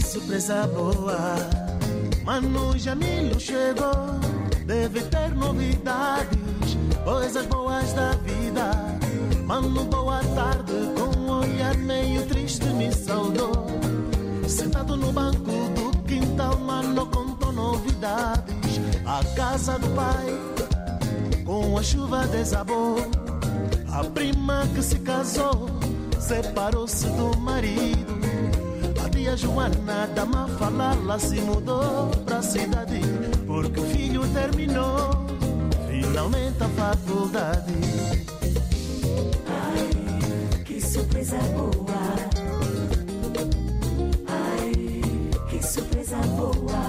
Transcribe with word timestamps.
Surpresa 0.00 0.66
boa, 0.66 1.36
Mano 2.24 2.76
Jamilo 2.78 3.38
chegou. 3.40 4.20
Deve 4.66 5.00
ter 5.02 5.34
novidades, 5.34 6.76
coisas 7.04 7.46
boas 7.46 7.92
da 7.92 8.12
vida. 8.16 8.70
Mano, 9.44 9.84
boa 9.84 10.20
tarde, 10.34 10.72
com 10.96 11.18
um 11.20 11.30
olhar 11.30 11.76
meio 11.78 12.26
triste 12.26 12.64
me 12.66 12.92
saudou. 12.92 13.66
Sentado 14.48 14.96
no 14.96 15.12
banco 15.12 15.38
do 15.74 16.02
quintal, 16.02 16.58
mano, 16.58 17.06
contou 17.06 17.52
novidades. 17.52 18.80
A 19.04 19.22
casa 19.36 19.78
do 19.78 19.88
pai, 19.90 20.26
com 21.44 21.78
a 21.78 21.82
chuva 21.82 22.26
desabou. 22.26 22.96
A 23.92 24.02
prima 24.04 24.66
que 24.74 24.82
se 24.82 24.98
casou, 24.98 25.68
separou-se 26.18 27.06
do 27.10 27.36
marido. 27.38 28.15
Joana 29.36 30.06
da 30.14 30.24
Mafalala 30.24 31.18
se 31.18 31.40
mudou 31.42 32.08
pra 32.24 32.40
cidade 32.40 33.00
porque 33.46 33.80
o 33.80 33.84
filho 33.84 34.26
terminou 34.28 35.10
finalmente 35.88 36.62
a 36.62 36.68
faculdade. 36.70 37.74
Ai, 39.46 40.62
que 40.64 40.80
surpresa 40.80 41.36
boa. 41.54 42.16
Ai, 44.26 44.72
que 45.50 45.66
surpresa 45.66 46.16
boa. 46.16 46.86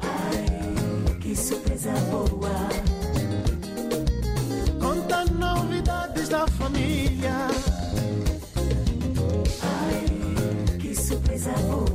Ai, 0.00 1.18
que 1.20 1.34
surpresa 1.34 1.90
boa. 2.10 2.89
Surpresa 11.56 11.89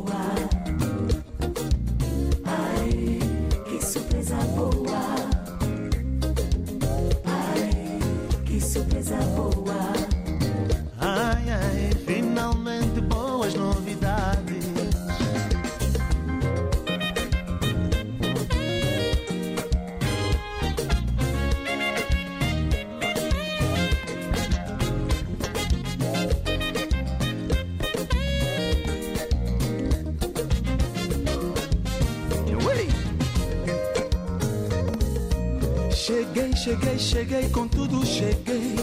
Cheguei, 36.65 36.97
cheguei, 36.97 37.49
com 37.49 37.67
tudo 37.67 38.03
cheguei. 38.03 38.75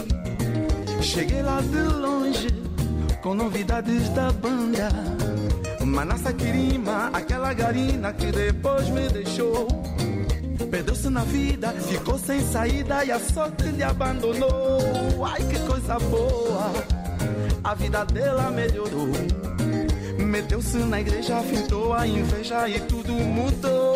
Cheguei 1.01 1.41
lá 1.41 1.59
de 1.59 1.83
longe, 1.99 2.47
com 3.21 3.33
novidades 3.33 4.07
da 4.11 4.31
banda. 4.31 4.87
Manassa 5.83 6.31
Quirima, 6.31 7.09
aquela 7.11 7.53
garina 7.53 8.13
que 8.13 8.31
depois 8.31 8.87
me 8.87 9.09
deixou. 9.09 9.67
Perdeu-se 10.71 11.09
na 11.09 11.25
vida, 11.25 11.73
ficou 11.73 12.17
sem 12.17 12.39
saída 12.39 13.03
e 13.03 13.11
a 13.11 13.19
sorte 13.19 13.65
lhe 13.65 13.83
abandonou. 13.83 15.25
Ai 15.25 15.43
que 15.43 15.59
coisa 15.67 15.99
boa, 15.99 16.71
a 17.65 17.75
vida 17.75 18.05
dela 18.05 18.49
melhorou. 18.49 19.09
Meteu-se 20.19 20.77
na 20.77 21.01
igreja, 21.01 21.41
fintou 21.41 21.93
a 21.93 22.07
inveja 22.07 22.65
e 22.69 22.79
tudo 22.79 23.11
mudou. 23.11 23.92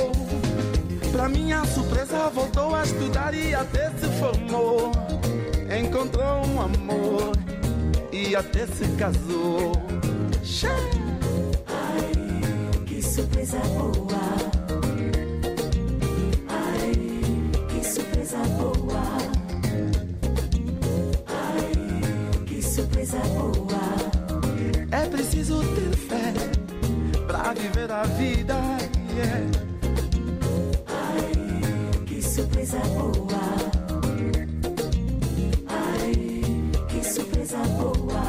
Pra 1.27 1.35
minha 1.35 1.65
surpresa, 1.65 2.29
voltou 2.29 2.73
a 2.73 2.83
estudar 2.83 3.33
e 3.33 3.53
até 3.53 3.89
se 3.97 4.07
formou. 4.17 4.93
Encontrou 5.77 6.45
um 6.45 6.61
amor 6.61 7.33
e 8.13 8.33
até 8.33 8.65
se 8.65 8.87
casou. 8.97 9.73
Ai, 11.67 12.11
que 12.85 13.03
surpresa 13.03 13.57
boa. 13.59 14.21
Ai, 16.47 16.93
que 17.67 17.85
surpresa 17.85 18.37
boa. 18.57 19.03
Ai, 21.27 22.45
que 22.45 22.61
surpresa 22.63 23.17
boa. 23.17 23.83
É 24.91 25.09
preciso 25.09 25.59
ter 25.75 25.93
fé 25.97 26.33
pra 27.27 27.51
viver 27.51 27.91
a 27.91 28.03
vida. 28.03 28.55
yeah. 29.13 29.76
Ai, 32.69 32.81
que 32.83 32.83
surpresa 32.83 33.17
boa. 34.43 34.67
Ai, 35.67 36.41
que 36.89 37.01
surpresa 37.01 37.57
boa. 37.59 38.23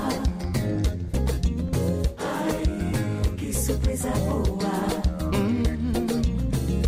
Ai, 2.18 2.62
que 3.36 3.52
surpresa 3.52 4.10
boa. 4.10 4.68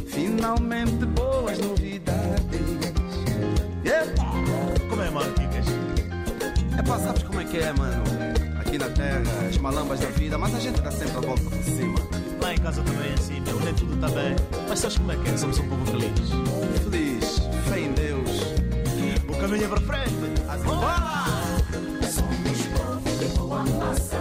Finalmente 0.07 1.05
boas 1.07 1.59
novidades. 1.59 2.61
Epa! 3.85 4.31
Como 4.89 5.03
é, 5.03 5.11
mano, 5.11 5.33
Kikas? 5.35 5.67
É 6.79 6.83
pá, 6.83 6.99
sabes 7.01 7.25
como 7.25 7.41
é 7.41 7.45
que 7.45 7.59
é, 7.59 7.73
mano? 7.73 8.05
Aqui 8.61 8.79
na 8.79 8.89
terra, 8.91 9.49
as 9.49 9.59
malambas 9.59 9.99
da 9.99 10.07
vida, 10.11 10.39
mas 10.39 10.55
a 10.55 10.61
gente 10.61 10.81
dá 10.81 10.93
sempre 10.93 11.17
a 11.17 11.21
volta 11.21 11.43
por 11.43 11.65
cima. 11.65 11.99
Lá 12.41 12.55
em 12.55 12.59
casa 12.59 12.81
também 12.83 13.11
é 13.11 13.15
assim, 13.15 13.41
meu, 13.41 13.59
nem 13.59 13.75
tudo 13.75 13.95
está 13.95 14.09
bem. 14.09 14.37
Mas 14.69 14.79
sabes 14.79 14.99
como 14.99 15.11
é 15.11 15.17
que 15.17 15.29
é? 15.31 15.37
Somos 15.37 15.59
um 15.59 15.69
povo 15.69 15.85
feliz. 15.87 16.31
Feliz. 16.85 17.00
Caminho 19.51 19.65
é 19.65 19.69
para 19.69 19.81
frente. 19.81 20.65
Bora! 20.65 21.25
Somos 22.09 22.67
povo 22.67 23.19
de 23.19 23.37
boa 23.37 23.65
massa. 23.65 24.20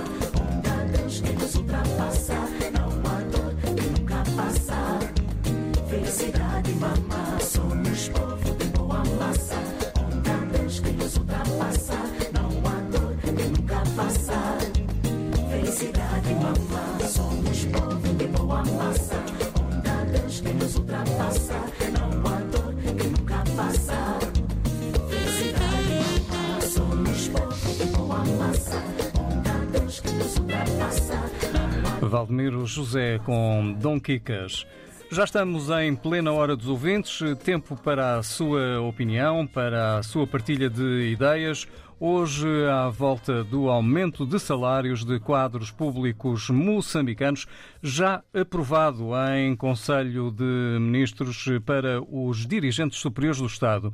Valdemiro 32.10 32.66
José 32.66 33.20
com 33.20 33.74
Dom 33.80 34.00
Quicas. 34.00 34.66
Já 35.12 35.24
estamos 35.24 35.70
em 35.70 35.96
plena 35.96 36.32
hora 36.32 36.56
dos 36.56 36.68
ouvintes, 36.68 37.20
tempo 37.44 37.76
para 37.76 38.18
a 38.18 38.24
sua 38.24 38.82
opinião, 38.82 39.46
para 39.46 39.98
a 39.98 40.04
sua 40.04 40.26
partilha 40.26 40.70
de 40.70 41.12
ideias. 41.12 41.68
Hoje, 42.00 42.48
à 42.66 42.90
volta 42.90 43.44
do 43.44 43.70
aumento 43.70 44.26
de 44.26 44.40
salários 44.40 45.06
de 45.06 45.20
quadros 45.20 45.70
públicos 45.70 46.50
moçambicanos, 46.50 47.46
já 47.84 48.24
aprovado 48.34 49.10
em 49.36 49.56
Conselho 49.56 50.32
de 50.32 50.80
Ministros 50.80 51.46
para 51.66 52.02
os 52.02 52.48
dirigentes 52.48 53.00
superiores 53.00 53.40
do 53.40 53.48
Estado. 53.48 53.94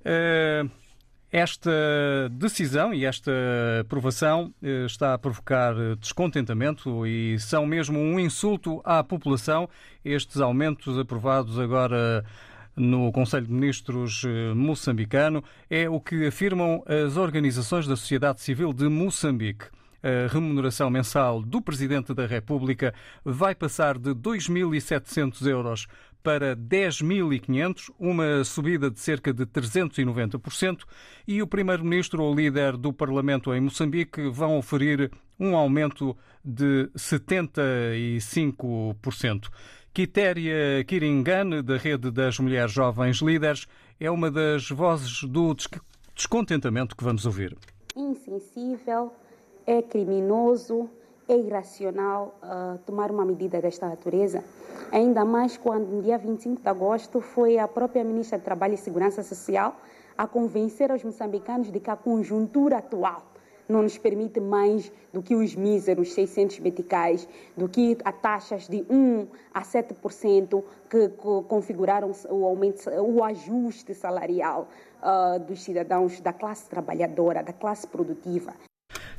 Uh, 0.00 0.70
esta 1.36 1.70
decisão 2.30 2.94
e 2.94 3.04
esta 3.04 3.30
aprovação 3.82 4.54
eh, 4.62 4.86
está 4.86 5.12
a 5.12 5.18
provocar 5.18 5.74
descontentamento 6.00 7.06
e 7.06 7.38
são 7.38 7.66
mesmo 7.66 7.98
um 7.98 8.18
insulto 8.18 8.80
à 8.82 9.04
população. 9.04 9.68
Estes 10.02 10.40
aumentos 10.40 10.98
aprovados 10.98 11.58
agora 11.58 12.24
no 12.74 13.12
Conselho 13.12 13.46
de 13.46 13.52
Ministros 13.52 14.22
eh, 14.24 14.54
moçambicano 14.54 15.44
é 15.68 15.90
o 15.90 16.00
que 16.00 16.26
afirmam 16.26 16.82
as 16.86 17.18
organizações 17.18 17.86
da 17.86 17.96
sociedade 17.96 18.40
civil 18.40 18.72
de 18.72 18.88
Moçambique. 18.88 19.66
A 20.02 20.32
remuneração 20.32 20.88
mensal 20.88 21.42
do 21.42 21.60
Presidente 21.60 22.14
da 22.14 22.26
República 22.26 22.94
vai 23.24 23.54
passar 23.54 23.98
de 23.98 24.14
2.700 24.14 25.46
euros 25.46 25.86
para 26.22 26.54
10.500, 26.56 27.90
uma 27.98 28.44
subida 28.44 28.90
de 28.90 29.00
cerca 29.00 29.32
de 29.32 29.46
390%, 29.46 30.84
e 31.26 31.42
o 31.42 31.46
Primeiro-Ministro 31.46 32.22
ou 32.22 32.34
líder 32.34 32.76
do 32.76 32.92
Parlamento 32.92 33.54
em 33.54 33.60
Moçambique 33.60 34.28
vão 34.28 34.58
oferir 34.58 35.10
um 35.38 35.56
aumento 35.56 36.14
de 36.44 36.90
75%. 36.96 39.48
Quitéria 39.92 40.82
Kiringane, 40.84 41.62
da 41.62 41.76
Rede 41.76 42.10
das 42.10 42.38
Mulheres 42.38 42.72
Jovens 42.72 43.22
Líderes, 43.22 43.66
é 43.98 44.10
uma 44.10 44.30
das 44.30 44.68
vozes 44.68 45.24
do 45.24 45.56
descontentamento 46.14 46.94
que 46.94 47.02
vamos 47.02 47.24
ouvir. 47.24 47.56
Insensível, 47.96 49.10
é 49.66 49.80
criminoso, 49.80 50.90
é 51.28 51.36
irracional 51.36 52.38
uh, 52.42 52.78
tomar 52.86 53.10
uma 53.10 53.24
medida 53.24 53.60
desta 53.60 53.88
natureza, 53.88 54.44
ainda 54.92 55.24
mais 55.24 55.56
quando 55.56 55.88
no 55.88 56.02
dia 56.02 56.18
25 56.18 56.62
de 56.62 56.68
agosto 56.68 57.20
foi 57.20 57.58
a 57.58 57.66
própria 57.66 58.04
Ministra 58.04 58.38
de 58.38 58.44
Trabalho 58.44 58.74
e 58.74 58.78
Segurança 58.78 59.22
Social 59.22 59.76
a 60.16 60.26
convencer 60.26 60.90
os 60.90 61.02
moçambicanos 61.02 61.70
de 61.70 61.80
que 61.80 61.90
a 61.90 61.96
conjuntura 61.96 62.78
atual 62.78 63.22
não 63.68 63.82
nos 63.82 63.98
permite 63.98 64.40
mais 64.40 64.92
do 65.12 65.20
que 65.20 65.34
os 65.34 65.54
míseros 65.56 66.12
600 66.12 66.60
meticais, 66.60 67.28
do 67.56 67.68
que 67.68 67.98
a 68.04 68.12
taxas 68.12 68.68
de 68.68 68.86
1 68.88 69.26
a 69.52 69.62
7% 69.62 70.62
que 70.88 71.08
configuraram 71.48 72.12
o, 72.30 72.44
aumento, 72.44 72.88
o 72.88 73.24
ajuste 73.24 73.92
salarial 73.92 74.68
uh, 75.02 75.40
dos 75.40 75.62
cidadãos 75.64 76.20
da 76.20 76.32
classe 76.32 76.68
trabalhadora, 76.68 77.42
da 77.42 77.52
classe 77.52 77.86
produtiva. 77.88 78.54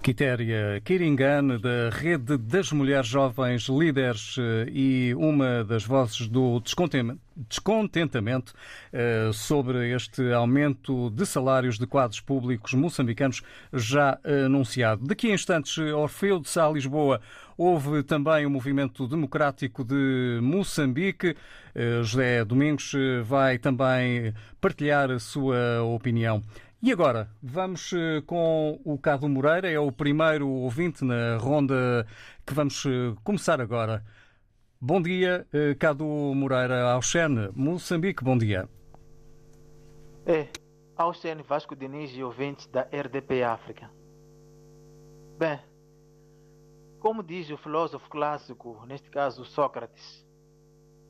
Quitéria 0.07 0.79
Kiringane, 0.85 1.57
da 1.57 1.89
Rede 1.91 2.37
das 2.37 2.71
Mulheres 2.71 3.07
Jovens 3.07 3.67
Líderes 3.67 4.37
eh, 4.39 4.69
e 4.71 5.13
uma 5.15 5.65
das 5.65 5.83
vozes 5.83 6.29
do 6.29 6.61
descontentamento 6.61 8.53
eh, 8.93 9.29
sobre 9.33 9.93
este 9.93 10.31
aumento 10.31 11.09
de 11.09 11.25
salários 11.25 11.77
de 11.77 11.85
quadros 11.85 12.21
públicos 12.21 12.73
moçambicanos 12.73 13.41
já 13.73 14.17
anunciado. 14.45 15.05
Daqui 15.05 15.29
a 15.29 15.33
instantes, 15.33 15.77
Orfeu 15.77 16.39
de 16.39 16.47
Sá, 16.47 16.69
Lisboa, 16.69 17.19
houve 17.57 18.01
também 18.01 18.45
o 18.45 18.49
Movimento 18.49 19.05
Democrático 19.09 19.83
de 19.83 20.39
Moçambique. 20.41 21.35
Eh, 21.75 22.01
José 22.01 22.45
Domingos 22.45 22.93
vai 23.25 23.57
também 23.57 24.33
partilhar 24.61 25.11
a 25.11 25.19
sua 25.19 25.83
opinião. 25.83 26.41
E 26.79 26.91
agora, 26.91 27.27
vamos 27.41 27.91
eh, 27.91 28.21
com 28.21 28.79
o 28.85 28.99
Cado 28.99 29.27
Moreira, 29.27 29.67
é 29.67 29.79
o 29.79 29.91
primeiro 29.91 30.47
ouvinte 30.47 31.03
na 31.03 31.35
ronda 31.37 32.05
que 32.45 32.53
vamos 32.53 32.85
eh, 32.85 33.15
começar 33.23 33.59
agora. 33.59 34.05
Bom 34.79 35.01
dia, 35.01 35.47
eh, 35.51 35.73
Cado 35.73 36.05
Moreira, 36.05 36.91
Auxene, 36.91 37.49
Moçambique, 37.55 38.23
bom 38.23 38.37
dia. 38.37 38.69
É, 40.23 40.49
Auxene 40.95 41.41
Vasco 41.41 41.75
Diniz 41.75 42.11
e 42.11 42.69
da 42.69 42.81
RDP 42.81 43.41
África. 43.41 43.89
Bem, 45.39 45.59
como 46.99 47.23
diz 47.23 47.49
o 47.49 47.57
filósofo 47.57 48.07
clássico, 48.07 48.85
neste 48.85 49.09
caso 49.09 49.43
Sócrates, 49.43 50.23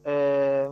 é, 0.05 0.69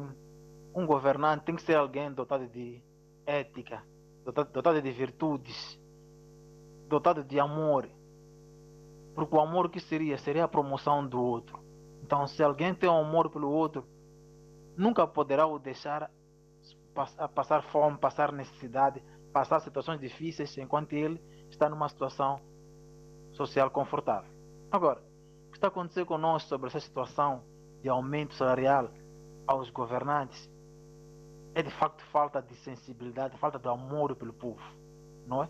um 0.73 0.85
governante 0.85 1.43
tem 1.43 1.55
que 1.57 1.63
ser 1.63 1.75
alguém 1.75 2.13
dotado 2.13 2.47
de 2.47 2.81
ética, 3.25 3.83
dotado 4.31 4.81
de 4.81 4.91
virtudes, 4.91 5.79
dotado 6.87 7.23
de 7.23 7.39
amor. 7.39 7.89
Porque 9.13 9.35
o 9.35 9.39
amor 9.39 9.69
que 9.69 9.79
seria? 9.79 10.17
Seria 10.17 10.43
a 10.43 10.47
promoção 10.47 11.07
do 11.07 11.21
outro. 11.21 11.59
Então, 12.03 12.27
se 12.27 12.43
alguém 12.43 12.73
tem 12.73 12.89
um 12.89 12.97
amor 12.97 13.29
pelo 13.29 13.49
outro, 13.49 13.85
nunca 14.77 15.07
poderá 15.07 15.47
o 15.47 15.57
deixar 15.57 16.11
passar 17.33 17.61
fome, 17.71 17.97
passar 17.97 18.31
necessidade, 18.31 19.03
passar 19.33 19.59
situações 19.59 19.99
difíceis 19.99 20.57
enquanto 20.57 20.93
ele 20.93 21.21
está 21.49 21.69
numa 21.69 21.89
situação 21.89 22.39
social 23.33 23.69
confortável. 23.69 24.31
Agora, 24.71 25.01
o 25.47 25.51
que 25.51 25.57
está 25.57 25.67
acontecendo 25.67 26.05
conosco 26.05 26.47
sobre 26.47 26.67
essa 26.67 26.79
situação 26.79 27.43
de 27.81 27.89
aumento 27.89 28.33
salarial 28.33 28.89
aos 29.45 29.69
governantes 29.69 30.49
é 31.55 31.63
de 31.63 31.71
facto 31.71 32.03
falta 32.11 32.41
de 32.41 32.53
sensibilidade, 32.57 33.37
falta 33.37 33.57
de 33.57 33.67
amor 33.67 34.13
pelo 34.15 34.33
povo, 34.33 34.61
não 35.25 35.41
é? 35.41 35.49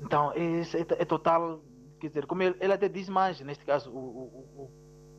Então, 0.00 0.32
é, 0.32 0.60
é, 0.60 1.02
é 1.02 1.04
total, 1.04 1.60
quer 2.00 2.08
dizer, 2.08 2.26
como 2.26 2.42
ele, 2.42 2.56
ele, 2.58 2.72
até 2.72 2.88
diz 2.88 3.08
mais, 3.08 3.38
neste 3.40 3.64
caso, 3.64 3.90
o, 3.92 3.98
o, 3.98 4.70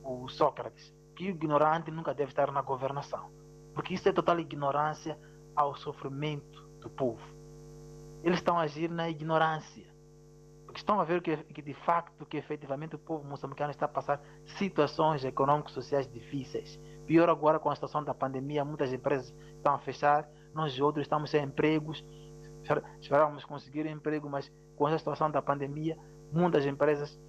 o, 0.03 0.23
o 0.23 0.29
Sócrates, 0.29 0.93
que 1.15 1.25
o 1.25 1.29
ignorante 1.29 1.91
nunca 1.91 2.13
deve 2.13 2.31
estar 2.31 2.51
na 2.51 2.61
governação, 2.61 3.31
porque 3.75 3.93
isso 3.93 4.09
é 4.09 4.11
total 4.11 4.39
ignorância 4.39 5.17
ao 5.55 5.75
sofrimento 5.75 6.67
do 6.79 6.89
povo. 6.89 7.21
Eles 8.23 8.39
estão 8.39 8.57
a 8.57 8.63
agir 8.63 8.89
na 8.89 9.09
ignorância, 9.09 9.85
porque 10.65 10.79
estão 10.79 10.99
a 10.99 11.03
ver 11.03 11.21
que, 11.21 11.37
que 11.37 11.61
de 11.61 11.75
facto, 11.75 12.25
que 12.25 12.37
efetivamente 12.37 12.95
o 12.95 12.99
povo 12.99 13.23
moçambicano 13.23 13.69
está 13.69 13.85
a 13.85 13.89
passar 13.89 14.19
situações 14.57 15.23
econômicas 15.23 15.71
sociais 15.71 16.11
difíceis. 16.11 16.79
Pior 17.05 17.29
agora 17.29 17.59
com 17.59 17.69
a 17.69 17.75
situação 17.75 18.03
da 18.03 18.13
pandemia, 18.13 18.63
muitas 18.63 18.93
empresas 18.93 19.33
estão 19.55 19.75
a 19.75 19.79
fechar, 19.79 20.29
nós 20.53 20.79
outros 20.79 21.05
estamos 21.05 21.29
sem 21.29 21.43
empregos, 21.43 22.03
esperávamos 23.01 23.43
conseguir 23.43 23.85
emprego, 23.85 24.29
mas 24.29 24.51
com 24.75 24.85
a 24.85 24.97
situação 24.97 25.29
da 25.29 25.41
pandemia, 25.41 25.97
muitas 26.31 26.65
empresas 26.65 27.19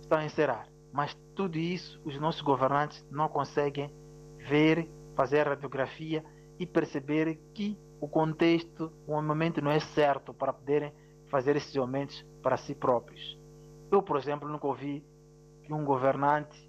estão 0.00 0.18
a 0.18 0.24
encerrar. 0.24 0.68
Mas 0.92 1.14
tudo 1.34 1.58
isso 1.58 2.00
os 2.04 2.18
nossos 2.18 2.40
governantes 2.40 3.04
não 3.10 3.28
conseguem 3.28 3.92
ver, 4.38 4.88
fazer 5.14 5.40
a 5.46 5.50
radiografia 5.50 6.24
e 6.58 6.66
perceber 6.66 7.38
que 7.52 7.78
o 8.00 8.08
contexto, 8.08 8.92
o 9.06 9.20
momento 9.20 9.60
não 9.60 9.70
é 9.70 9.80
certo 9.80 10.32
para 10.32 10.52
poderem 10.52 10.92
fazer 11.28 11.56
esses 11.56 11.76
aumentos 11.76 12.24
para 12.42 12.56
si 12.56 12.74
próprios. 12.74 13.38
Eu, 13.90 14.02
por 14.02 14.16
exemplo, 14.16 14.48
nunca 14.48 14.66
ouvi 14.66 15.04
que 15.64 15.72
um 15.72 15.84
governante, 15.84 16.65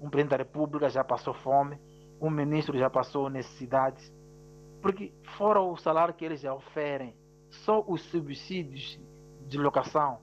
um 0.00 0.10
presidente 0.10 0.30
da 0.30 0.36
República 0.36 0.88
já 0.88 1.02
passou 1.02 1.34
fome, 1.34 1.78
um 2.20 2.30
ministro 2.30 2.78
já 2.78 2.88
passou 2.88 3.28
necessidades, 3.28 4.12
porque 4.80 5.12
fora 5.36 5.60
o 5.60 5.76
salário 5.76 6.14
que 6.14 6.24
eles 6.24 6.40
já 6.40 6.54
oferem, 6.54 7.14
só 7.50 7.84
os 7.86 8.02
subsídios 8.02 8.98
de 9.46 9.58
locação 9.58 10.20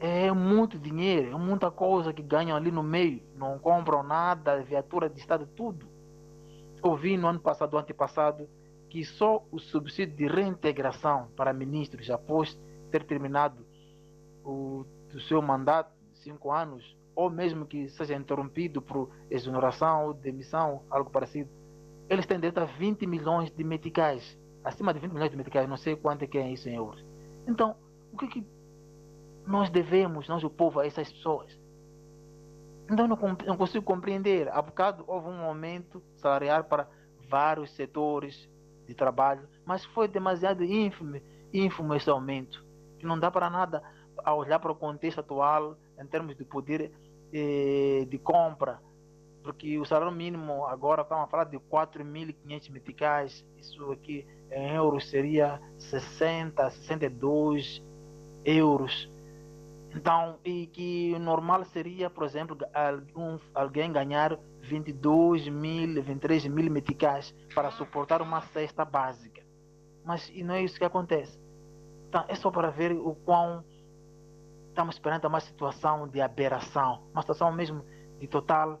é 0.00 0.30
muito 0.32 0.78
dinheiro, 0.78 1.34
é 1.34 1.38
muita 1.38 1.70
coisa 1.70 2.12
que 2.12 2.22
ganham 2.22 2.56
ali 2.56 2.70
no 2.70 2.82
meio, 2.82 3.22
não 3.34 3.58
compram 3.58 4.02
nada, 4.02 4.62
viatura 4.62 5.08
de 5.08 5.18
estado, 5.18 5.46
tudo. 5.46 5.88
Ouvi 6.82 7.16
no 7.16 7.26
ano 7.26 7.40
passado, 7.40 7.72
no 7.72 7.78
ano 7.78 7.94
passado, 7.94 8.48
que 8.88 9.04
só 9.04 9.44
o 9.50 9.58
subsídio 9.58 10.16
de 10.16 10.26
reintegração 10.26 11.28
para 11.36 11.52
ministros, 11.52 12.08
após 12.10 12.58
ter 12.90 13.04
terminado 13.04 13.66
o, 14.44 14.84
o 15.12 15.20
seu 15.20 15.42
mandato 15.42 15.92
cinco 16.14 16.52
anos, 16.52 16.96
ou 17.18 17.28
mesmo 17.28 17.66
que 17.66 17.88
seja 17.88 18.14
interrompido 18.14 18.80
por 18.80 19.10
exoneração 19.28 20.06
ou 20.06 20.14
demissão, 20.14 20.84
algo 20.88 21.10
parecido, 21.10 21.50
eles 22.08 22.24
têm 22.24 22.36
direito 22.36 22.58
a 22.58 22.64
20 22.64 23.08
milhões 23.08 23.50
de 23.50 23.64
meticais. 23.64 24.38
Acima 24.62 24.94
de 24.94 25.00
20 25.00 25.14
milhões 25.14 25.30
de 25.32 25.36
meticais, 25.36 25.68
não 25.68 25.76
sei 25.76 25.96
quanto 25.96 26.22
é 26.22 26.28
que 26.28 26.38
é 26.38 26.48
isso 26.48 26.68
em 26.68 26.76
euros. 26.76 27.04
Então, 27.44 27.74
o 28.12 28.16
que, 28.16 28.28
que 28.28 28.46
nós 29.44 29.68
devemos, 29.68 30.28
nós 30.28 30.44
o 30.44 30.48
povo, 30.48 30.78
a 30.78 30.86
essas 30.86 31.10
pessoas? 31.10 31.58
Então, 32.88 33.08
não, 33.08 33.18
não 33.44 33.56
consigo 33.56 33.84
compreender. 33.84 34.48
Há 34.52 34.62
bocado 34.62 35.02
houve 35.04 35.26
um 35.26 35.42
aumento 35.42 36.00
salarial 36.18 36.62
para 36.62 36.88
vários 37.28 37.74
setores 37.74 38.48
de 38.86 38.94
trabalho, 38.94 39.48
mas 39.66 39.84
foi 39.86 40.06
demasiado 40.06 40.62
ínfimo, 40.62 41.20
ínfimo 41.52 41.96
esse 41.96 42.08
aumento, 42.08 42.64
que 42.96 43.04
não 43.04 43.18
dá 43.18 43.28
para 43.28 43.50
nada 43.50 43.82
a 44.24 44.32
olhar 44.32 44.60
para 44.60 44.70
o 44.70 44.76
contexto 44.76 45.18
atual, 45.18 45.76
em 46.00 46.06
termos 46.06 46.36
de 46.36 46.44
poder 46.44 46.92
de 47.30 48.18
compra, 48.18 48.80
porque 49.42 49.78
o 49.78 49.84
salário 49.84 50.12
mínimo 50.12 50.66
agora 50.66 51.02
estamos 51.02 51.24
a 51.24 51.26
falar 51.26 51.44
de 51.44 51.58
4.500 51.58 52.70
meticais, 52.70 53.46
isso 53.56 53.90
aqui 53.92 54.26
em 54.50 54.74
euros 54.74 55.08
seria 55.08 55.60
60, 55.78 56.70
62 56.70 57.82
euros. 58.44 59.10
Então, 59.94 60.38
e 60.44 60.66
que 60.66 61.12
o 61.14 61.18
normal 61.18 61.64
seria, 61.64 62.10
por 62.10 62.24
exemplo, 62.24 62.58
algum, 62.74 63.38
alguém 63.54 63.90
ganhar 63.90 64.38
22 64.60 65.48
mil, 65.48 66.02
23 66.02 66.46
mil 66.46 66.70
meticais 66.70 67.34
para 67.54 67.70
suportar 67.70 68.20
uma 68.20 68.42
cesta 68.42 68.84
básica. 68.84 69.42
Mas 70.04 70.30
não 70.44 70.54
é 70.54 70.62
isso 70.62 70.78
que 70.78 70.84
acontece. 70.84 71.38
Então, 72.08 72.24
é 72.28 72.34
só 72.34 72.50
para 72.50 72.70
ver 72.70 72.92
o 72.92 73.14
quão 73.14 73.64
estamos 74.78 74.96
perante 75.00 75.26
uma 75.26 75.40
situação 75.40 76.06
de 76.06 76.20
aberração, 76.20 77.02
uma 77.12 77.20
situação 77.20 77.50
mesmo 77.50 77.84
de 78.20 78.28
total 78.28 78.78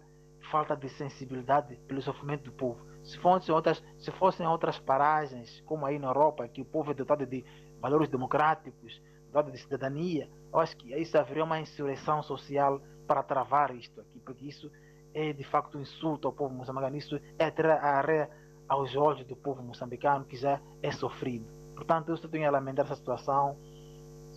falta 0.48 0.76
de 0.76 0.88
sensibilidade 0.90 1.74
pelo 1.88 2.00
sofrimento 2.00 2.44
do 2.44 2.52
povo. 2.52 2.80
Se 3.02 3.18
fossem 3.18 3.52
outras, 3.52 3.82
se 3.98 4.12
fossem 4.12 4.46
outras 4.46 4.78
paragens, 4.78 5.60
como 5.66 5.84
aí 5.84 5.98
na 5.98 6.06
Europa, 6.06 6.46
que 6.46 6.62
o 6.62 6.64
povo 6.64 6.92
é 6.92 6.94
dotado 6.94 7.26
de 7.26 7.44
valores 7.80 8.08
democráticos, 8.08 9.02
dotado 9.26 9.50
de 9.50 9.58
cidadania, 9.58 10.30
eu 10.52 10.60
acho 10.60 10.76
que 10.76 10.94
isso 10.94 11.18
haveria 11.18 11.42
uma 11.42 11.58
insurreição 11.58 12.22
social 12.22 12.80
para 13.04 13.24
travar 13.24 13.74
isto 13.74 14.00
aqui, 14.00 14.20
porque 14.20 14.46
isso 14.46 14.70
é 15.12 15.32
de 15.32 15.42
facto 15.42 15.78
um 15.78 15.80
insulto 15.80 16.28
ao 16.28 16.32
povo 16.32 16.54
moçambicano, 16.54 16.96
isso 16.96 17.20
é 17.40 17.50
tirar 17.50 17.78
a 17.78 17.96
areia 17.96 18.30
aos 18.68 18.94
olhos 18.94 19.26
do 19.26 19.34
povo 19.34 19.64
moçambicano 19.64 20.24
que 20.24 20.36
já 20.36 20.60
é 20.80 20.92
sofrido. 20.92 21.44
Portanto, 21.74 22.10
eu 22.10 22.16
só 22.16 22.28
tenho 22.28 22.46
a 22.46 22.52
lamentar 22.52 22.84
essa 22.84 22.94
situação, 22.94 23.56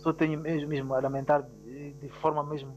só 0.02 0.12
tenho 0.12 0.38
mesmo, 0.40 0.68
mesmo 0.68 0.94
a 0.94 1.00
lamentar 1.00 1.42
de, 1.42 1.92
de 1.92 2.08
forma 2.20 2.42
mesmo 2.42 2.76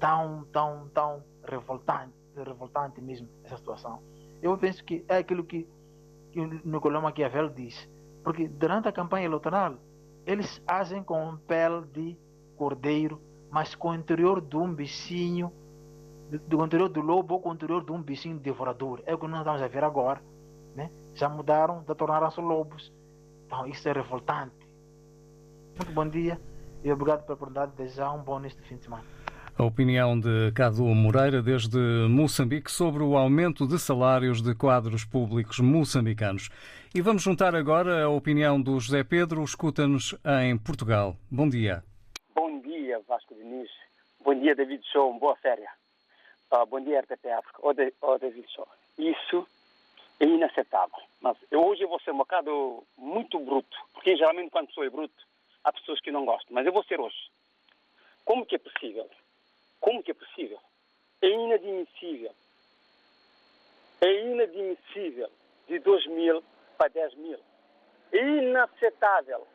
tão, 0.00 0.44
tão, 0.52 0.88
tão 0.88 1.22
revoltante, 1.44 2.12
revoltante 2.36 3.00
mesmo 3.00 3.28
essa 3.44 3.56
situação. 3.56 4.02
Eu 4.42 4.58
penso 4.58 4.84
que 4.84 5.04
é 5.08 5.18
aquilo 5.18 5.44
que, 5.44 5.66
que 6.32 6.40
o 6.40 6.46
Nicolau 6.64 7.00
Maquiavel 7.00 7.48
diz, 7.48 7.88
porque 8.22 8.48
durante 8.48 8.88
a 8.88 8.92
campanha 8.92 9.26
eleitoral 9.26 9.76
eles 10.26 10.60
agem 10.66 11.02
com 11.02 11.36
pele 11.46 11.82
de 11.92 12.16
cordeiro, 12.56 13.20
mas 13.50 13.74
com 13.74 13.90
o 13.90 13.94
interior 13.94 14.40
de 14.40 14.56
um 14.56 14.74
bichinho, 14.74 15.52
do 16.48 16.64
interior 16.64 16.88
do 16.88 17.00
lobo 17.00 17.34
ou 17.34 17.40
com 17.40 17.50
o 17.50 17.54
interior 17.54 17.84
de 17.84 17.92
um 17.92 18.02
bichinho 18.02 18.38
devorador. 18.38 19.02
É 19.06 19.14
o 19.14 19.18
que 19.18 19.26
nós 19.28 19.40
estamos 19.40 19.62
a 19.62 19.68
ver 19.68 19.84
agora. 19.84 20.20
Né? 20.74 20.90
Já 21.14 21.28
mudaram, 21.28 21.84
já 21.86 21.94
tornaram-se 21.94 22.40
lobos. 22.40 22.92
Então 23.46 23.66
isso 23.66 23.88
é 23.88 23.92
revoltante. 23.92 24.63
Muito 25.76 25.92
bom 25.92 26.08
dia 26.08 26.38
e 26.84 26.92
obrigado 26.92 27.22
pela 27.22 27.34
oportunidade 27.34 27.72
de 27.72 27.78
desejar 27.78 28.12
um 28.12 28.22
bom 28.22 28.38
neste 28.38 28.60
fim 28.62 28.76
de 28.76 28.84
semana. 28.84 29.04
A 29.56 29.64
opinião 29.64 30.18
de 30.18 30.52
Cadu 30.52 30.84
Moreira, 30.86 31.40
desde 31.40 31.78
Moçambique, 32.08 32.70
sobre 32.70 33.02
o 33.02 33.16
aumento 33.16 33.66
de 33.66 33.78
salários 33.78 34.42
de 34.42 34.54
quadros 34.54 35.04
públicos 35.04 35.60
moçambicanos. 35.60 36.48
E 36.94 37.00
vamos 37.00 37.22
juntar 37.22 37.54
agora 37.54 38.04
a 38.04 38.08
opinião 38.08 38.60
do 38.60 38.78
José 38.80 39.04
Pedro, 39.04 39.42
escuta-nos 39.44 40.14
em 40.42 40.58
Portugal. 40.58 41.16
Bom 41.30 41.48
dia. 41.48 41.84
Bom 42.34 42.60
dia, 42.60 43.00
Vasco 43.06 43.34
Diniz. 43.34 43.70
Bom 44.24 44.34
dia, 44.34 44.54
David 44.54 44.82
Show. 44.92 45.16
Boa 45.18 45.36
férias. 45.36 45.70
Uh, 46.52 46.66
bom 46.66 46.80
dia, 46.80 47.00
RTP 47.00 47.26
África. 47.26 47.58
Ô, 47.62 47.72
de, 47.72 47.92
oh, 48.00 48.18
David 48.18 48.46
Show. 48.52 48.66
Isso 48.98 49.46
é 50.20 50.24
inaceitável. 50.24 50.98
Mas 51.20 51.36
eu 51.50 51.64
hoje 51.64 51.84
vou 51.84 52.00
ser 52.00 52.10
um 52.12 52.18
bocado 52.18 52.82
muito 52.98 53.38
bruto, 53.38 53.76
porque 53.92 54.16
geralmente 54.16 54.50
quando 54.50 54.66
pessoa 54.66 54.86
é 54.86 54.90
bruto, 54.90 55.14
há 55.64 55.72
pessoas 55.72 56.00
que 56.00 56.12
não 56.12 56.24
gostam. 56.24 56.54
Mas 56.54 56.66
eu 56.66 56.72
vou 56.72 56.84
ser 56.84 57.00
hoje. 57.00 57.16
Como 58.24 58.46
que 58.46 58.56
é 58.56 58.58
possível? 58.58 59.08
Como 59.80 60.02
que 60.02 60.10
é 60.10 60.14
possível? 60.14 60.60
É 61.22 61.28
inadmissível. 61.28 62.34
É 64.00 64.22
inadmissível 64.22 65.30
de 65.66 65.78
2 65.78 66.06
mil 66.06 66.44
para 66.76 66.88
10 66.88 67.14
mil. 67.14 67.38
É 68.12 68.18
inaceitável. 68.18 69.46